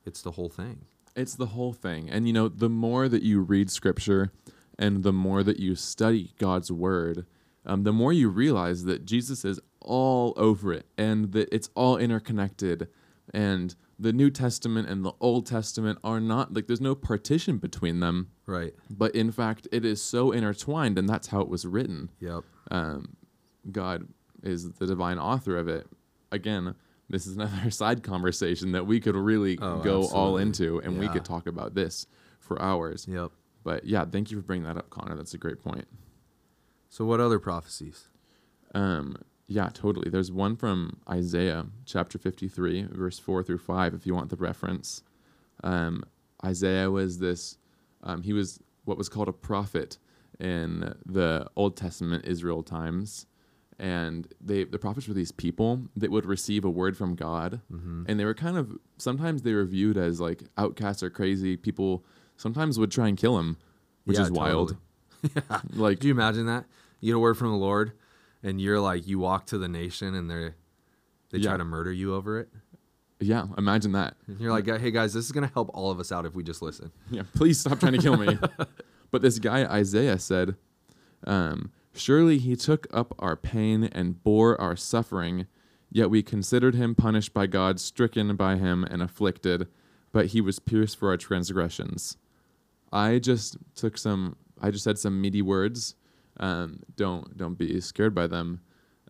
[0.07, 0.85] It's the whole thing.
[1.15, 2.09] It's the whole thing.
[2.09, 4.33] And you know, the more that you read scripture
[4.79, 7.27] and the more that you study God's word,
[7.65, 11.97] um, the more you realize that Jesus is all over it and that it's all
[11.97, 12.89] interconnected.
[13.33, 18.01] And the New Testament and the Old Testament are not like there's no partition between
[18.01, 18.75] them, Right.
[18.91, 22.11] but in fact, it is so intertwined, and that's how it was written.
[22.21, 22.45] Yep.
[22.71, 23.17] um,
[23.73, 24.07] God
[24.43, 25.87] is the divine author of it.
[26.31, 26.75] Again,
[27.09, 31.09] this is another side conversation that we could really Oh, go all into, and we
[31.09, 32.07] could talk about this
[32.39, 33.07] for hours.
[33.09, 33.33] Yep.
[33.65, 35.17] But yeah, thank you for bringing that up, Connor.
[35.17, 35.87] That's a great point.
[36.89, 38.09] So what other prophecies?
[38.75, 39.17] Um,
[39.49, 40.11] yeah, totally.
[40.11, 45.03] There's one from Isaiah chapter 53, verse 4 through 5, if you want the reference.
[45.63, 46.05] Um,
[46.45, 47.57] Isaiah was this,
[48.03, 49.99] um, he was what was called a prophet
[50.39, 53.27] in the Old Testament Israel times.
[53.79, 57.61] And they, the prophets were these people that would receive a word from God.
[57.71, 61.57] And they were kind of, sometimes they were viewed as like outcasts or crazy.
[61.57, 62.05] People
[62.37, 63.59] sometimes would try and kill him,
[64.05, 64.77] which Yeah, is wild.
[65.35, 65.61] yeah.
[65.75, 66.65] Like, Do you imagine that?
[67.01, 67.93] You get a word from the Lord
[68.47, 70.55] and you're like you walk to the nation and they're
[71.31, 72.49] they try to murder you over it.
[73.19, 74.15] yeah, imagine that.
[74.29, 76.35] And you're like, "Hey guys, this is going to help all of us out if
[76.35, 78.39] we just listen." Yeah, please stop trying to kill me.
[79.11, 80.55] but this guy Isaiah said,
[81.27, 85.49] um, "Surely he took up our pain and bore our suffering,
[85.91, 89.67] yet we considered him punished by God, stricken by him and afflicted,
[90.13, 92.17] but he was pierced for our transgressions."
[92.93, 94.37] I just took some.
[94.63, 95.97] I just said some meaty words.
[96.39, 98.61] Um, don't don't be scared by them.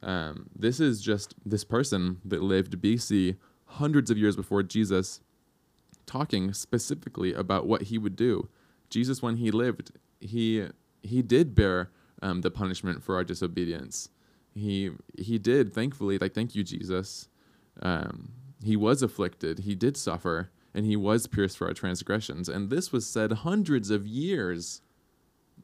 [0.03, 5.21] Um, this is just this person that lived BC hundreds of years before Jesus
[6.07, 8.49] talking specifically about what he would do.
[8.89, 10.67] Jesus, when he lived, he
[11.03, 11.91] he did bear
[12.23, 14.09] um, the punishment for our disobedience.
[14.55, 17.29] He he did, thankfully, like thank you, Jesus.
[17.83, 18.33] Um,
[18.65, 22.49] he was afflicted, he did suffer, and he was pierced for our transgressions.
[22.49, 24.81] And this was said hundreds of years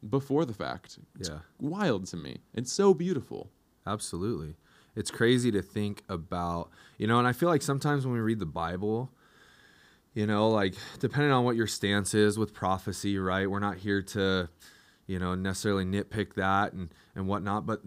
[0.09, 0.99] before the fact.
[1.19, 1.41] It's Yeah.
[1.61, 2.41] wild to me.
[2.55, 3.51] It's so beautiful.
[3.87, 4.57] Absolutely.
[4.95, 8.39] It's crazy to think about, you know, and I feel like sometimes when we read
[8.39, 9.11] the Bible,
[10.15, 13.51] you know, like depending on what your stance is with prophecy, right?
[13.51, 14.51] We're not here to,
[15.07, 17.81] you know, necessarily nitpick that and, and whatnot, but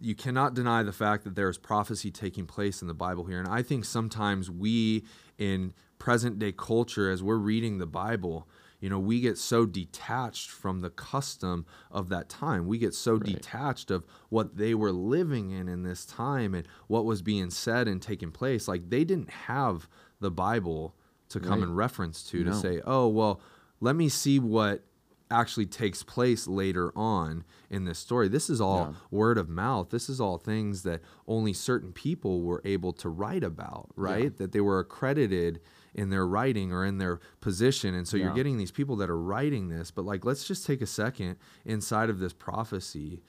[0.00, 3.40] you cannot deny the fact that there is prophecy taking place in the Bible here.
[3.40, 5.04] And I think sometimes we
[5.38, 8.48] in present day culture, as we're reading the Bible,
[8.82, 12.66] you know, we get so detached from the custom of that time.
[12.66, 17.04] We get so detached of what they were living in in this time and what
[17.04, 18.66] was being said and taking place.
[18.66, 19.88] Like they didn't have
[20.20, 20.96] the Bible
[21.28, 21.68] to come Right.
[21.68, 23.40] in reference to to say, oh, well,
[23.80, 24.82] let me see what
[25.30, 28.28] actually takes place later on in this story.
[28.28, 28.94] This is all Yeah.
[29.12, 29.90] word of mouth.
[29.90, 34.36] This is all things that only certain people were able to write about, right?
[34.36, 35.60] That they were accredited
[35.94, 37.94] in their writing or in their position.
[37.94, 40.80] And so you're getting these people that are writing this, but like let's just take
[40.80, 43.22] a second inside of this prophecy.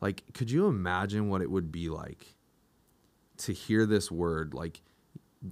[0.00, 2.36] Like could you imagine what it would be like
[3.38, 4.82] to hear this word like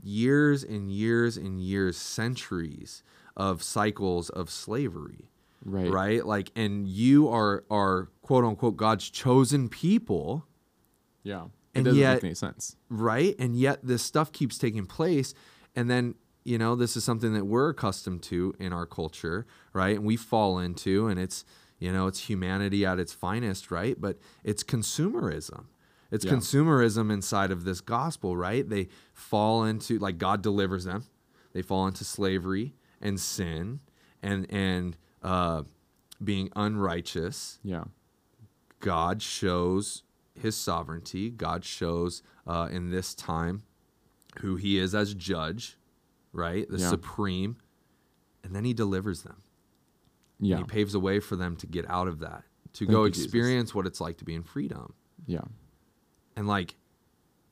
[0.03, 3.03] years and years and years centuries
[3.37, 5.27] of cycles of slavery
[5.64, 5.90] Right.
[5.90, 6.25] right?
[6.25, 10.46] Like, and you are are quote unquote God's chosen people,
[11.23, 11.44] Yeah.
[11.44, 12.77] It And doesn't yet- make any sense.
[12.88, 13.35] right?
[13.38, 15.35] And yet this stuff keeps taking place,
[15.77, 19.96] and then you know this is something that we're accustomed to in our culture, right?
[19.96, 21.44] And we fall into, and it's
[21.79, 24.00] you know it's humanity at its finest, right?
[24.00, 25.66] But it's consumerism.
[26.11, 26.33] It's Yeah.
[26.33, 28.68] consumerism inside of this gospel, right?
[28.68, 31.05] They fall into like God delivers them.
[31.53, 33.81] They fall into slavery and sin
[34.22, 35.62] and and uh,
[36.22, 37.59] being unrighteous.
[37.62, 37.85] Yeah.
[38.81, 40.03] God shows
[40.35, 41.31] his sovereignty.
[41.31, 43.62] God shows uh, in this time
[44.40, 45.76] who he is as judge,
[46.33, 46.69] right?
[46.69, 46.88] The Yeah.
[46.88, 47.57] supreme.
[48.43, 49.43] And then he delivers them.
[50.38, 50.59] Yeah.
[50.59, 53.11] He paves a way for them to get out of that, to Thank go you,
[53.11, 53.25] Jesus.
[53.27, 54.95] experience what it's like to be in freedom.
[55.27, 55.45] Yeah.
[56.37, 56.77] And like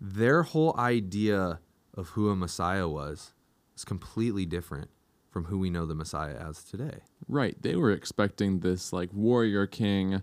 [0.01, 1.61] their whole idea
[1.95, 3.35] of who a Messiah was
[3.77, 4.91] is completely different
[5.29, 7.01] from who we know the Messiah as today.
[7.29, 7.61] Right.
[7.61, 10.23] They were expecting this like warrior king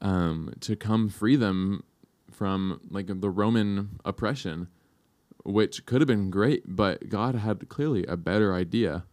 [0.00, 1.82] um, to come free them
[2.30, 4.68] from like the Roman oppression,
[5.44, 9.04] which could have been great, but God had clearly a better idea.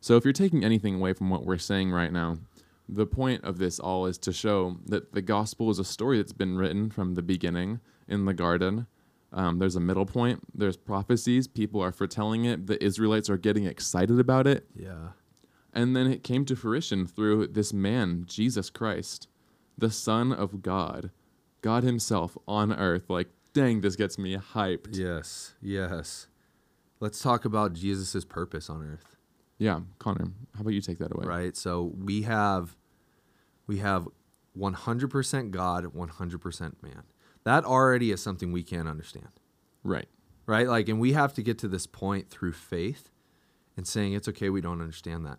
[0.00, 2.38] So if you're taking anything away from what we're saying right now,
[2.88, 6.32] the point of this all is to show that the gospel is a story that's
[6.32, 8.86] been written from the beginning in the garden.
[9.32, 10.40] Um, there's a middle point.
[10.54, 11.46] There's prophecies.
[11.46, 12.66] People are foretelling it.
[12.66, 14.66] The Israelites are getting excited about it.
[14.74, 15.10] Yeah.
[15.72, 19.28] And then it came to fruition through this man, Jesus Christ,
[19.78, 21.10] the Son of God,
[21.62, 23.08] God Himself on earth.
[23.08, 24.96] Like, dang, this gets me hyped.
[24.96, 25.54] Yes.
[25.60, 26.26] Yes.
[27.00, 29.16] Let's talk about Jesus' purpose on earth.
[29.58, 31.24] Yeah, Connor, how about you take that away?
[31.26, 32.76] right so we have
[33.68, 34.08] we have
[34.58, 37.02] 100% god 100% man
[37.44, 39.28] that already is something we can't understand
[39.84, 40.08] Right.
[40.46, 43.10] right like and we have to get to this point through faith
[43.76, 45.38] and saying it's okay we don't understand that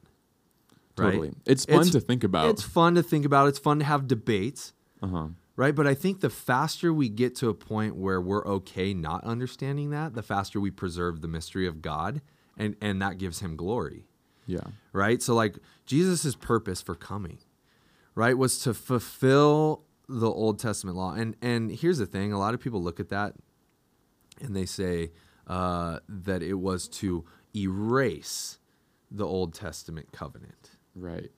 [0.97, 1.12] right?
[1.12, 1.32] Totally.
[1.45, 2.49] It's fun to think about.
[2.49, 5.28] it's fun to think about it's fun to have debates Uh huh.
[5.56, 9.24] Right but i think the faster we get to a point where we're okay not
[9.24, 12.22] understanding that the faster we preserve the mystery of god
[12.58, 14.06] and and that gives him glory
[14.46, 14.60] Yeah.
[14.92, 15.22] right?
[15.22, 17.39] So like Jesus' purpose for coming,
[18.16, 21.13] right, was to fulfill the Old Testament law.
[21.13, 23.34] And and here's the thing: a lot of people look at that
[24.42, 25.12] and they say
[25.48, 27.24] uh, that it was to
[27.56, 28.60] erase
[29.10, 31.32] the Old Testament covenant, Right.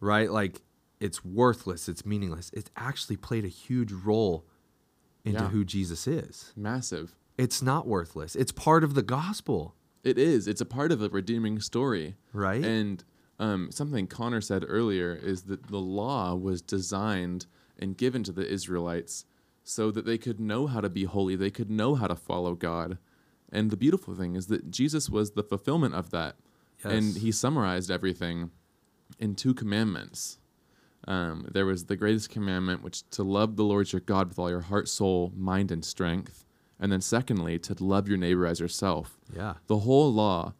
[0.00, 0.30] right?
[0.30, 0.62] Like
[1.00, 2.50] it's worthless, it's meaningless.
[2.52, 4.44] It actually played a huge role
[5.24, 5.48] into Yeah.
[5.50, 6.52] who Jesus is.
[6.56, 7.14] Massive.
[7.36, 8.34] It's not worthless.
[8.34, 10.46] It's part of the gospel, It is.
[10.48, 12.16] It's a part of the redeeming story.
[12.32, 12.64] right?
[12.64, 13.04] And
[13.38, 17.46] um, something Connor said earlier is that the law was designed
[17.78, 19.24] and given to the Israelites
[19.62, 22.54] so that they could know how to be holy, they could know how to follow
[22.54, 22.98] God.
[23.52, 26.36] And the beautiful thing is that Jesus was the fulfillment of that.
[26.84, 28.50] And he summarized everything
[29.18, 30.37] in two commandments.
[31.06, 34.50] Um, there was the greatest commandment, which to love the Lord your God with all
[34.50, 36.44] your heart, soul, mind, and strength.
[36.80, 39.54] And then secondly, to love your neighbor as yourself yeah.
[39.66, 40.54] the whole law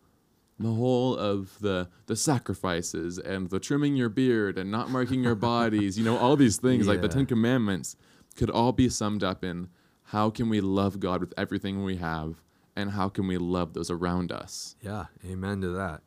[0.61, 5.35] the whole of the the sacrifices and the trimming your beard and not marking your
[5.53, 7.95] bodies you know all these things like the 10 commandments
[8.35, 9.69] could all be summed up in
[10.07, 12.43] how can we love god with everything we have
[12.79, 16.03] and how can we love those around us Yeah, amen to that.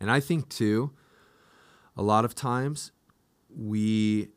[0.00, 0.90] And I think too,
[1.96, 2.90] a lot of times
[3.58, 4.28] we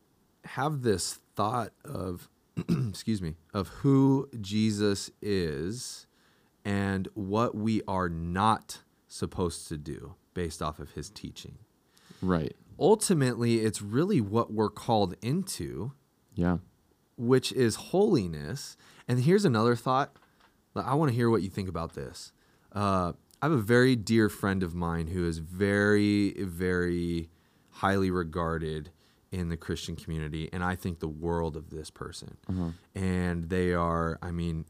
[0.44, 2.30] have this thought of,
[2.90, 6.08] excuse me, of who Jesus is
[6.66, 11.58] and what we are not supposed to do based off of his teaching.
[12.22, 15.92] right Ultimately, it's really what we're called into,
[16.34, 16.58] yeah
[17.22, 18.76] which is holiness.
[19.08, 20.16] And here's another thought.
[20.76, 22.32] I want to hear what you think about this.
[22.74, 27.30] Uh, I have a very dear friend of mine who is very, very
[27.70, 28.90] highly regarded
[29.32, 32.38] in the Christian community, and I think the world of this person.
[32.94, 34.66] And they are, I mean,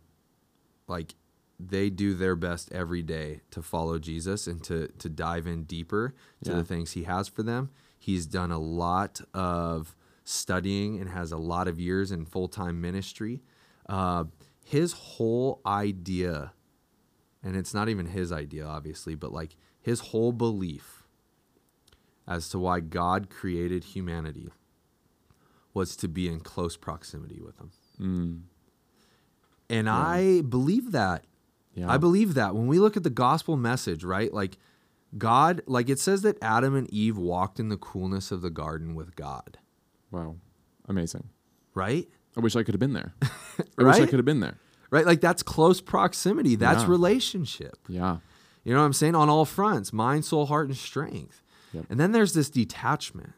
[0.88, 1.15] like,
[1.60, 6.13] they do their best every day to follow Jesus and to to dive in deeper
[6.43, 6.58] to Yeah.
[6.58, 7.69] the things he has for them.
[8.00, 12.82] He's done a lot of studying and has a lot of years in full time
[12.82, 13.41] ministry.
[13.88, 14.26] Uh,
[14.63, 16.54] his whole idea,
[17.43, 21.01] and it's not even his idea, obviously, but like his whole belief
[22.28, 24.50] as to why God created humanity
[25.74, 27.72] was to be in close proximity with him.
[28.00, 28.42] mm,
[29.70, 31.26] And I believe that.
[31.74, 34.34] yeah I believe that when we look at the gospel message, right?
[34.34, 34.58] Like
[35.18, 38.96] God, like it says that Adam and Eve walked in the coolness of the garden
[38.96, 39.58] with God,
[40.12, 40.36] wow
[40.88, 41.30] amazing
[41.74, 42.10] right?
[42.36, 43.14] i wish i could have been there
[43.78, 44.58] i wish i could have been there
[44.90, 45.06] Right?
[45.06, 46.56] Like that's close proximity.
[46.58, 46.90] That's Yeah.
[46.90, 47.78] relationship.
[47.88, 48.18] yeah
[48.66, 49.16] You know what I'm saying?
[49.16, 51.42] On all fronts mind, soul, heart, and strength.
[51.74, 51.86] Yep.
[51.90, 53.34] And then there's this detachment,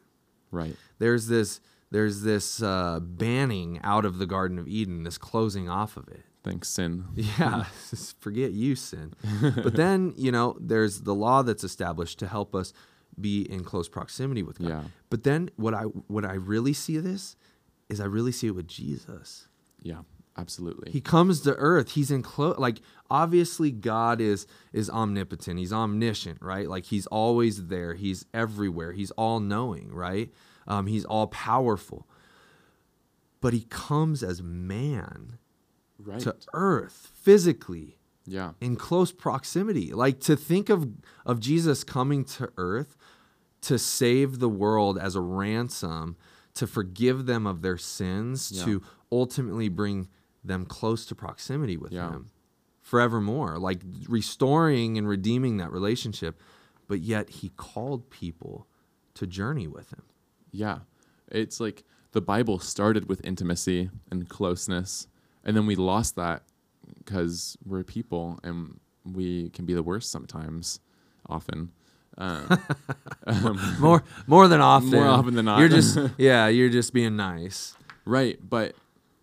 [0.50, 0.76] Right.
[0.98, 5.96] There's this there's this uh, banning out of the Garden of Eden, this closing off
[5.96, 6.22] of it.
[6.42, 7.04] Thanks, sin.
[7.14, 7.64] Yeah,
[8.20, 9.14] forget you, sin.
[9.40, 12.72] But then, you know, there's the law that's established to help us
[13.20, 14.68] be in close proximity with God.
[14.68, 14.82] Yeah.
[15.10, 17.36] But then what I what I really see this
[17.88, 19.48] is I really see it with Jesus.
[19.82, 20.00] Yeah,
[20.36, 20.90] absolutely.
[20.90, 21.92] He comes to earth.
[21.92, 22.78] He's in close like
[23.14, 25.58] obviously God is is omnipotent.
[25.60, 26.68] He's omniscient, right?
[26.68, 27.94] Like he's always there.
[27.94, 28.92] He's everywhere.
[28.92, 30.30] He's all knowing, right?
[30.66, 32.08] Um, he's all powerful.
[33.40, 35.38] But he comes as man
[35.98, 36.18] right.
[36.20, 38.52] to earth physically yeah.
[38.60, 39.92] in close proximity.
[39.92, 40.88] Like to think of
[41.24, 42.96] of Jesus coming to earth
[43.60, 46.16] to save the world as a ransom,
[46.54, 48.64] to forgive them of their sins, Yeah.
[48.64, 50.08] to ultimately bring
[50.42, 52.10] them close to proximity with Yeah.
[52.10, 52.30] him
[52.84, 56.38] forevermore, like restoring and redeeming that relationship.
[56.86, 58.68] But yet he called people
[59.14, 60.02] to journey with him.
[60.52, 60.80] Yeah.
[61.30, 65.08] It's like the Bible started with intimacy and closeness,
[65.42, 66.42] and then we lost that
[66.98, 70.78] because we're people and we can be the worst sometimes,
[71.28, 71.72] often.
[72.18, 72.58] Um,
[73.26, 74.90] um, More more than often.
[74.90, 75.58] More often than not.
[75.58, 77.74] You're just yeah, you're just being nice.
[78.04, 78.38] right.
[78.46, 78.74] But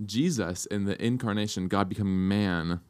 [0.04, 2.82] Jesus in the incarnation, God becoming man,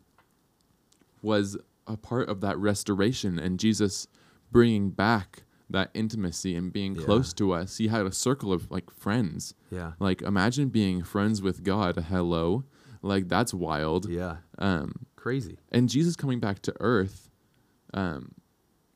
[1.21, 1.57] was
[1.87, 4.07] a part of that restoration, and Jesus
[4.51, 7.03] bringing back that intimacy and being Yeah.
[7.05, 7.77] close to us.
[7.77, 9.53] He had a circle of like friends.
[9.69, 9.93] Yeah.
[9.99, 11.95] Like imagine being friends with God.
[12.09, 12.65] Hello.
[13.01, 14.09] Like that's wild.
[14.09, 14.37] Yeah.
[14.59, 15.57] Um Crazy.
[15.71, 17.29] and Jesus coming back to earth
[17.93, 18.33] um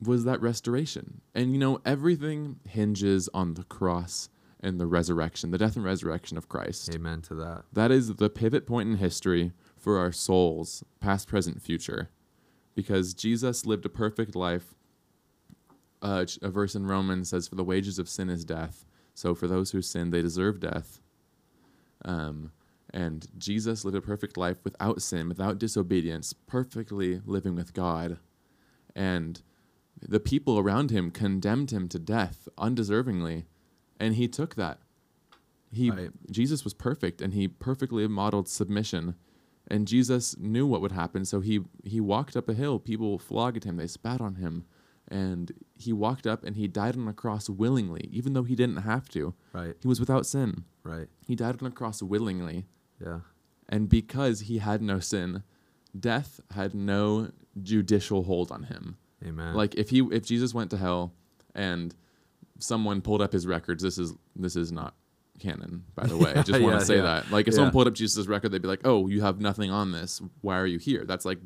[0.02, 1.22] was that restoration.
[1.34, 4.28] And you know everything hinges on the cross
[4.60, 6.94] and the resurrection, the death and resurrection of Christ.
[6.94, 7.64] Amen to that.
[7.72, 12.10] That is the pivot point in history for our souls, past, present, future.
[12.76, 14.76] Because Jesus lived a perfect life.
[16.00, 18.84] Uh, a verse in Romans says, For the wages of sin is death.
[19.14, 21.00] So for those who sin, they deserve death.
[22.04, 22.52] Um,
[22.92, 28.18] and Jesus lived a perfect life without sin, without disobedience, perfectly living with God.
[28.94, 29.42] And
[30.00, 33.44] the people around him condemned him to death undeservingly.
[33.98, 34.78] And he took that.
[35.72, 36.10] He Right.
[36.30, 39.14] Jesus was perfect and he perfectly modeled submission.
[39.68, 42.78] And Jesus knew what would happen, so he he walked up a hill.
[42.78, 44.64] People flogged him, they spat on him,
[45.08, 48.78] and he walked up and he died on a cross willingly, even though he didn't
[48.82, 49.34] have to.
[49.52, 49.74] Right.
[49.80, 50.64] He was without sin.
[50.84, 51.08] Right.
[51.26, 52.66] He died on a cross willingly,
[53.04, 53.20] Yeah.
[53.68, 55.42] and because he had no sin,
[55.98, 58.96] death had no judicial hold on him.
[59.24, 59.54] Amen.
[59.54, 61.12] Like if he if Jesus went to hell
[61.54, 61.94] and
[62.60, 64.94] someone pulled up his records, this is this is not
[65.38, 66.30] canon, by the way.
[66.34, 67.02] I just want Yeah, to say yeah.
[67.02, 67.30] that.
[67.30, 67.56] Like if Yeah.
[67.56, 70.20] someone pulled up Jesus' record, they'd be like, "Oh, you have nothing on this.
[70.40, 71.38] Why are you here?" That's like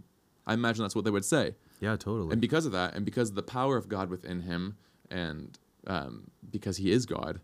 [0.46, 1.54] I imagine that's what they would say.
[1.80, 2.32] yeah, totally.
[2.32, 4.76] And because of that, and because of the power of God within him,
[5.10, 7.40] and um, because he is God,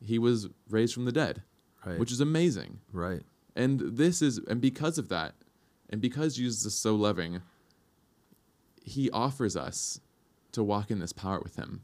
[0.00, 1.42] he was raised from the dead,
[1.86, 1.98] right.
[1.98, 2.80] which is amazing.
[2.92, 3.22] right.
[3.54, 5.34] And this is, and because of that,
[5.90, 7.42] and because Jesus is so loving,
[8.82, 10.00] he offers us
[10.52, 11.82] to walk in this power with him.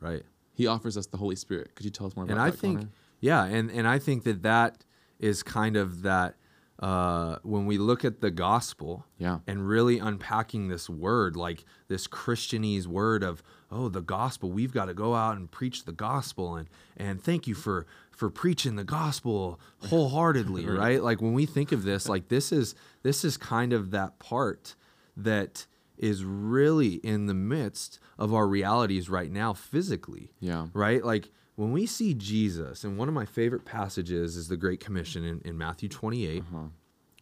[0.00, 0.22] Right.
[0.54, 1.74] He offers us the Holy Spirit.
[1.74, 2.40] Could you tell us more about that?
[2.42, 2.90] and I think Connor?
[3.20, 4.84] Yeah, and and I think that that
[5.18, 6.36] is kind of that
[6.80, 12.06] uh, when we look at the gospel yeah, and really unpacking this word, like this
[12.06, 16.54] Christianese word of oh the gospel, we've got to go out and preach the gospel,
[16.56, 20.78] and and thank you for for preaching the gospel wholeheartedly, Right.
[20.78, 21.02] right?
[21.02, 24.74] Like when we think of this, like this is this is kind of that part
[25.16, 31.04] that is really in the midst of our realities right now physically yeah, right?
[31.04, 35.24] Like when we see Jesus, and one of my favorite passages is the Great Commission
[35.24, 36.40] in, in Matthew 28.
[36.40, 36.66] uh-huh.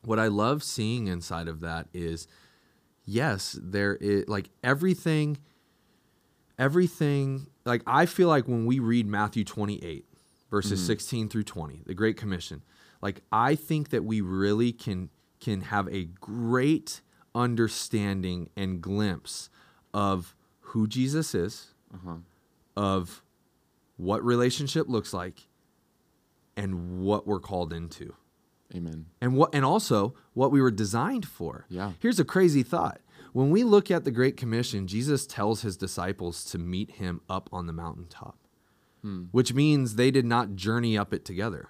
[0.05, 2.29] What I love seeing inside of that is,
[3.07, 5.39] yes, there is like everything,
[6.59, 10.05] everything, like I feel like when we read Matthew 28,
[10.51, 12.63] verses 16 through 20, the Great Commission,
[13.01, 15.09] like I think that we really can
[15.41, 17.01] can have a great
[17.35, 19.49] understanding and glimpse
[19.95, 22.17] of who Jesus is, uh-huh.
[22.77, 23.23] of
[23.97, 25.49] what relationship looks like
[26.57, 28.15] and what we're called into
[28.75, 29.07] Amen.
[29.21, 31.67] and what and also what we were designed for.
[31.69, 31.93] Yeah.
[32.01, 33.01] Here's a crazy thought.
[33.33, 37.51] When we look at the great commission, Jesus tells his disciples to meet him up
[37.53, 38.39] on the mountaintop.
[39.03, 39.25] Hmm.
[39.31, 41.69] Which means they did not journey up it together.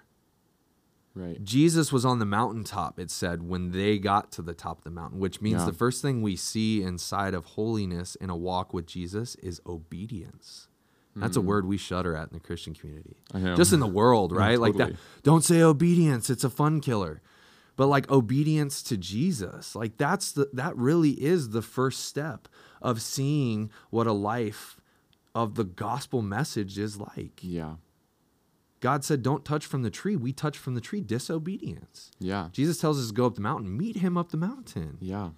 [1.13, 1.43] Right.
[1.43, 4.91] Jesus was on the mountaintop, it said, when they got to the top of the
[4.91, 5.65] mountain, which means Yeah.
[5.65, 10.67] the first thing we see inside of holiness in a walk with Jesus is obedience.
[11.19, 11.45] That's a mm.
[11.45, 13.17] word we shudder at in the Christian community.
[13.55, 14.59] Just in the world, Yeah, right?
[14.59, 14.93] Like that.
[15.23, 17.21] Don't say obedience, it's a fun killer.
[17.75, 22.47] But like obedience to Jesus, like that's the that really is the first step
[22.81, 24.81] of seeing what a life
[25.35, 27.39] of the gospel message is like.
[27.41, 27.75] Yeah.
[28.79, 32.11] God said, "Don't touch from the tree." We touch from the tree, disobedience.
[32.19, 32.49] Yeah.
[32.51, 34.97] Jesus tells us to go up the mountain, meet him up the mountain.
[34.99, 35.29] Yeah.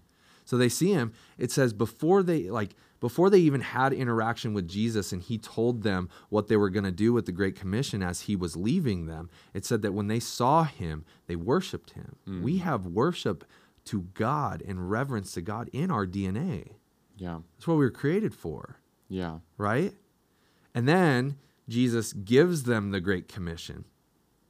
[0.49, 1.13] So they see him.
[1.37, 5.83] It says before they like before they even had interaction with Jesus and he told
[5.83, 9.05] them what they were going to do with the great commission as he was leaving
[9.05, 9.29] them.
[9.53, 12.15] It said that when they saw him, they worshiped him.
[12.27, 12.41] Mm-hmm.
[12.41, 13.45] We have worship
[13.85, 16.71] to God and reverence to God in our DNA.
[17.15, 17.41] Yeah.
[17.55, 19.39] That's what we were created for, Yeah.
[19.59, 19.93] right?
[20.73, 21.37] And then
[21.67, 23.85] Jesus gives them the great commission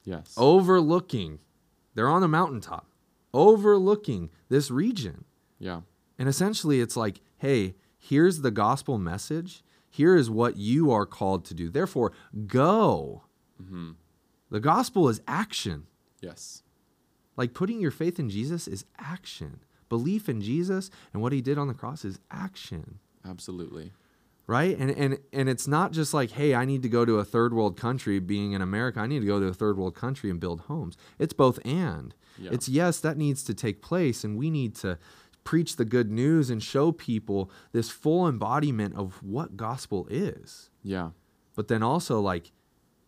[0.06, 0.34] Yes.
[0.38, 1.40] overlooking
[1.94, 2.88] they're on a mountaintop
[3.34, 5.26] overlooking this region
[5.60, 5.82] Yeah.
[6.20, 9.64] And essentially, it's like, hey, here's the gospel message.
[9.90, 11.70] Here is what you are called to do.
[11.70, 12.12] Therefore,
[12.46, 13.24] go.
[13.62, 13.92] Mm-hmm.
[14.52, 15.88] The gospel is action.
[16.22, 16.64] Yes.
[17.38, 19.62] Like putting your faith in Jesus is action.
[19.88, 23.00] Belief in Jesus and what he did on the cross is action.
[23.28, 23.94] Absolutely.
[24.46, 24.78] Right?
[24.78, 27.54] And and and it's not just like, hey, I need to go to a third
[27.54, 29.00] world country being in America.
[29.00, 30.98] I need to go to a third world country and build homes.
[31.18, 32.14] It's both and.
[32.38, 32.52] Yeah.
[32.54, 34.98] It's yes, that needs to take place and we need to
[35.44, 40.70] preach the good news and show people this full embodiment of what gospel is.
[40.84, 41.12] Yeah.
[41.56, 42.52] But then also like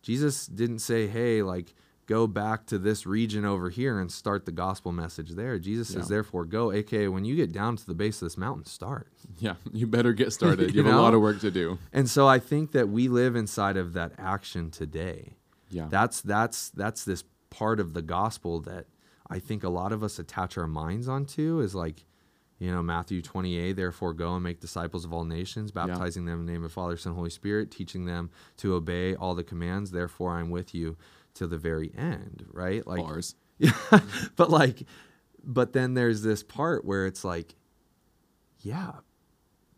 [0.02, 1.74] Jesus didn't say, "Hey, like
[2.06, 6.08] go back to this region over here and start the gospel message there." Jesus says,
[6.08, 9.08] "Therefore go." AKA when you get down to the base of this mountain, start.
[9.38, 9.54] Yeah.
[9.72, 10.70] You better get started.
[10.74, 11.78] You You, have a lot of work to do.
[11.92, 15.36] And so I think that we live inside of that action today.
[15.70, 15.86] Yeah.
[15.88, 18.86] That's that's that's this part of the gospel that
[19.30, 22.04] I think a lot of us attach our minds onto is like,
[22.62, 26.46] you know, Matthew 28, therefore go and make disciples of all nations, baptizing them in
[26.46, 29.90] the name of the Father, Son, Holy Spirit, teaching them to obey all the commands,
[29.90, 30.96] therefore I'm with you
[31.34, 32.86] till the very end, right?
[32.86, 33.34] Like Bars.
[33.58, 33.72] yeah,
[34.36, 34.84] but like,
[35.42, 37.56] but then there's this part where it's like,
[38.60, 38.92] yeah,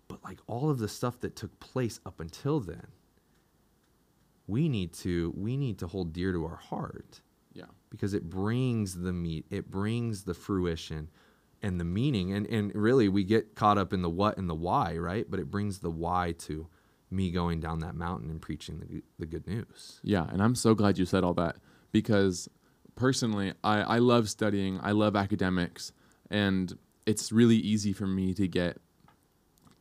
[0.07, 2.89] but like all of the stuff that took place up until then,
[4.47, 7.22] we need to we need to hold dear to our heart
[7.55, 7.64] Yeah.
[7.89, 11.09] because it brings the meat, it brings the fruition
[11.65, 14.55] and the meaning, and and really we get caught up in the what and the
[14.55, 15.27] why, right?
[15.29, 16.69] But it brings the why to
[17.11, 20.01] me going down that mountain and preaching the, the good news.
[20.03, 21.57] Yeah, and I'm so glad you said all that
[21.91, 22.49] because
[22.97, 25.93] personally, I, I love studying, I love academics,
[26.31, 28.79] and it's really easy for me to get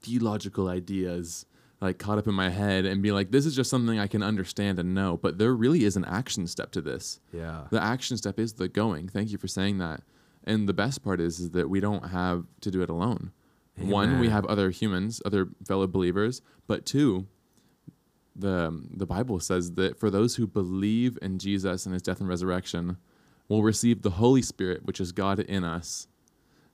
[0.01, 1.45] theological ideas
[1.81, 4.23] like caught up in my head and be like, this is just something I can
[4.23, 5.17] understand and know.
[5.17, 7.19] But there really is an action step to this.
[7.33, 7.63] Yeah.
[7.71, 9.09] The action step is the going.
[9.09, 10.01] Thank you for saying that.
[10.43, 13.31] And the best part is, is that we don't have to do it alone.
[13.77, 17.27] One, we have other humans, other fellow believers, but two,
[18.35, 22.29] the the Bible says that for those who believe in Jesus and his death and
[22.29, 22.97] resurrection
[23.47, 26.07] will receive the Holy Spirit, which is God in us.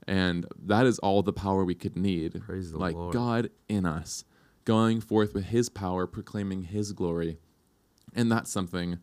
[0.07, 2.41] And that is all the power we could need.
[2.45, 3.13] Praise the like Lord.
[3.13, 4.24] God in us,
[4.65, 7.38] going forth with his power, proclaiming his glory.
[8.13, 8.99] And that's something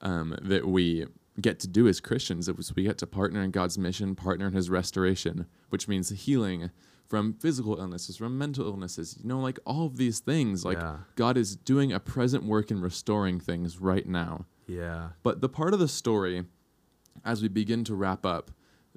[0.00, 1.06] um, that we
[1.40, 2.48] get to do as Christians.
[2.48, 6.08] It was we get to partner in God's mission, partner in His restoration, which means
[6.10, 6.70] healing
[7.06, 9.16] from physical illnesses, from mental illnesses.
[9.20, 10.64] You know, like all of these things.
[10.64, 10.98] Like Yeah.
[11.16, 14.46] God is doing a present work in restoring things right now.
[14.66, 15.10] Yeah.
[15.22, 16.44] But the part of the story,
[17.24, 18.52] as we begin to wrap up,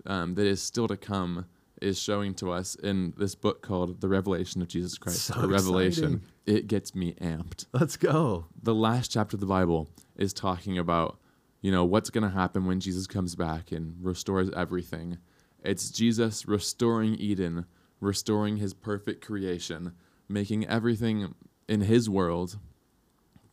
[0.06, 1.46] um, that is still to come,
[1.82, 5.22] is showing to us in this book called The Revelation of Jesus Christ.
[5.24, 6.04] So the Revelation.
[6.04, 6.22] exciting.
[6.46, 8.46] It gets me amped Let's go.
[8.62, 11.18] the last chapter of the Bible is talking about,
[11.64, 15.18] you know, what's going to happen when Jesus comes back and restores everything.
[15.64, 17.66] It's Jesus restoring Eden,
[18.02, 19.94] restoring his perfect creation,
[20.28, 21.34] making everything
[21.70, 22.60] in his world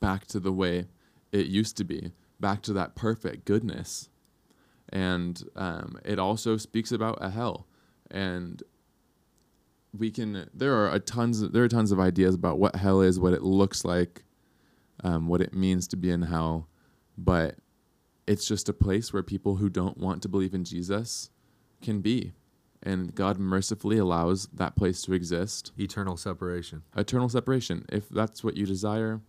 [0.00, 0.88] back to the way
[1.30, 4.08] it used to be, back to that perfect goodness.
[4.88, 7.68] And um, it also speaks about a hell.
[8.10, 8.60] And
[9.96, 13.20] we can there are a tons there are tons of ideas about what hell is,
[13.20, 14.24] what it looks like,
[15.04, 16.68] um, what it means to be in hell,
[17.16, 17.54] but
[18.30, 21.30] it's just a place where people who don't want to believe in Jesus
[21.82, 22.32] can be,
[22.80, 25.72] and God mercifully allows that place to exist.
[25.76, 26.84] Eternal separation.
[26.96, 27.84] Eternal separation.
[27.88, 29.20] If that's what you desire,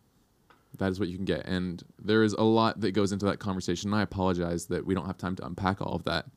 [0.77, 1.47] that is what you can get.
[1.47, 3.91] And there is a lot that goes into that conversation.
[3.91, 6.27] And I apologize that we don't have time to unpack all of that.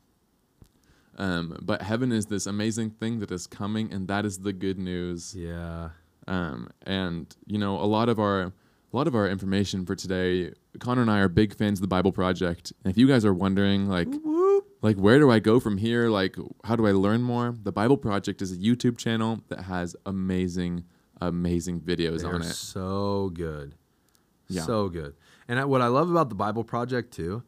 [1.19, 4.79] Um, but heaven is this amazing thing that is coming, and that is the good
[4.79, 5.35] news.
[5.37, 5.89] Yeah.
[6.27, 8.53] Um, and you know, a lot of our
[8.95, 11.87] a lot of our information for today, Connor and I are big fans of the
[11.87, 12.71] Bible Project.
[12.83, 14.07] And if you guys are wondering, like,
[14.81, 16.07] like where do I go from here?
[16.09, 17.53] Like, how do I learn more?
[17.61, 20.85] The Bible Project is a YouTube channel that has amazing,
[21.19, 22.45] amazing videos They're on it.
[22.45, 23.75] so good.
[24.47, 24.61] Yeah.
[24.61, 25.15] So good.
[25.49, 27.43] And I- what I love about the Bible Project too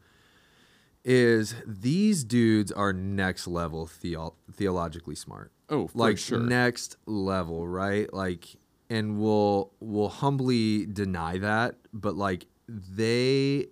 [1.02, 5.50] is these dudes are next level theo- theologically smart.
[5.70, 6.40] Oh, for like sure.
[6.40, 8.12] next level, right?
[8.12, 8.56] Like
[8.90, 13.66] and we'll will humbly deny that, but like they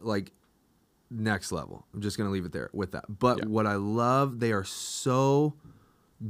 [0.00, 0.32] like
[1.10, 1.86] next level.
[1.92, 3.04] I'm just gonna leave it there with that.
[3.18, 3.44] But Yeah.
[3.46, 5.54] what I love, they are so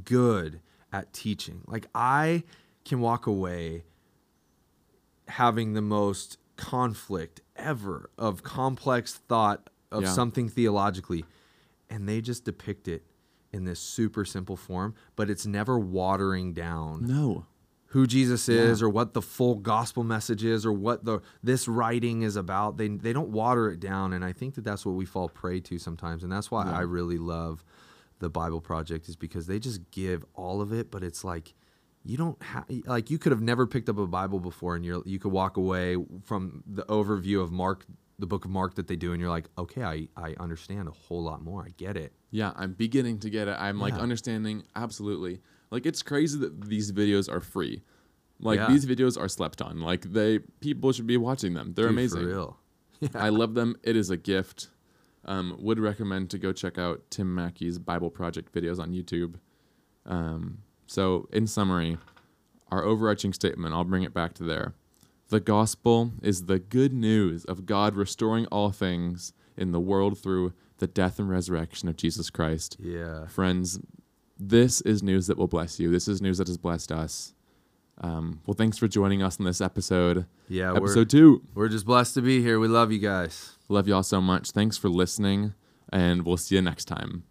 [0.05, 0.61] good
[0.93, 1.63] at teaching.
[1.67, 2.45] Like I
[2.85, 3.85] can walk away
[5.29, 10.13] having the most conflict ever of complex thought of Yeah.
[10.13, 11.25] something theologically,
[11.89, 13.05] and they just depict it
[13.53, 17.47] in this super simple form, but it's never watering down No.
[17.93, 18.87] Who Jesus is Yeah.
[18.87, 22.77] or what the full gospel message is or what the this writing is about.
[22.79, 25.61] They they don't water it down, and I think that that's what we fall prey
[25.61, 26.79] to sometimes, and that's why Yeah.
[26.79, 27.65] I really love
[28.19, 31.55] the Bible Project is because they just give all of it, but it's like
[32.05, 35.03] you don't have like you could have never picked up a Bible before, and you're
[35.05, 37.85] you could walk away from the overview of Mark,
[38.19, 40.93] the book of Mark that they do, and you're like, okay, I I understand a
[40.93, 41.63] whole lot more.
[41.65, 42.13] I get it.
[42.31, 43.57] Yeah, I'm beginning to get it.
[43.61, 45.43] I'm like understanding absolutely.
[45.73, 47.83] Like it's crazy that these videos are free.
[48.39, 48.69] Like Yeah.
[48.69, 49.81] these videos are slept on.
[49.81, 51.73] Like they people should be watching them.
[51.75, 52.21] They're Dude, amazing.
[52.21, 52.57] for real.
[53.01, 53.09] Yeah.
[53.15, 53.75] I love them.
[53.83, 54.69] It is a gift.
[55.25, 59.37] Um, would recommend to go check out Tim Mackie's Bible Project videos on YouTube.
[60.07, 61.97] Um, so, in summary,
[62.71, 64.75] our overarching statement, I'll bring it back to there.
[65.31, 70.53] The gospel is the good news of God restoring all things in the world through
[70.79, 72.77] the death and resurrection of Jesus Christ.
[72.81, 73.27] Yeah.
[73.27, 73.79] Friends,
[74.39, 75.91] this is news that will bless you.
[75.91, 77.35] This is news that has blessed us.
[78.01, 80.27] Um, well, thanks for joining us in this episode.
[80.49, 80.73] Yeah.
[80.73, 81.43] We're, episode two.
[81.55, 82.59] we're just blessed to be here.
[82.59, 83.57] We love you guys.
[83.69, 84.51] Love y'all so much.
[84.51, 85.55] Thanks for listening,
[85.93, 87.25] and we'll see you next time.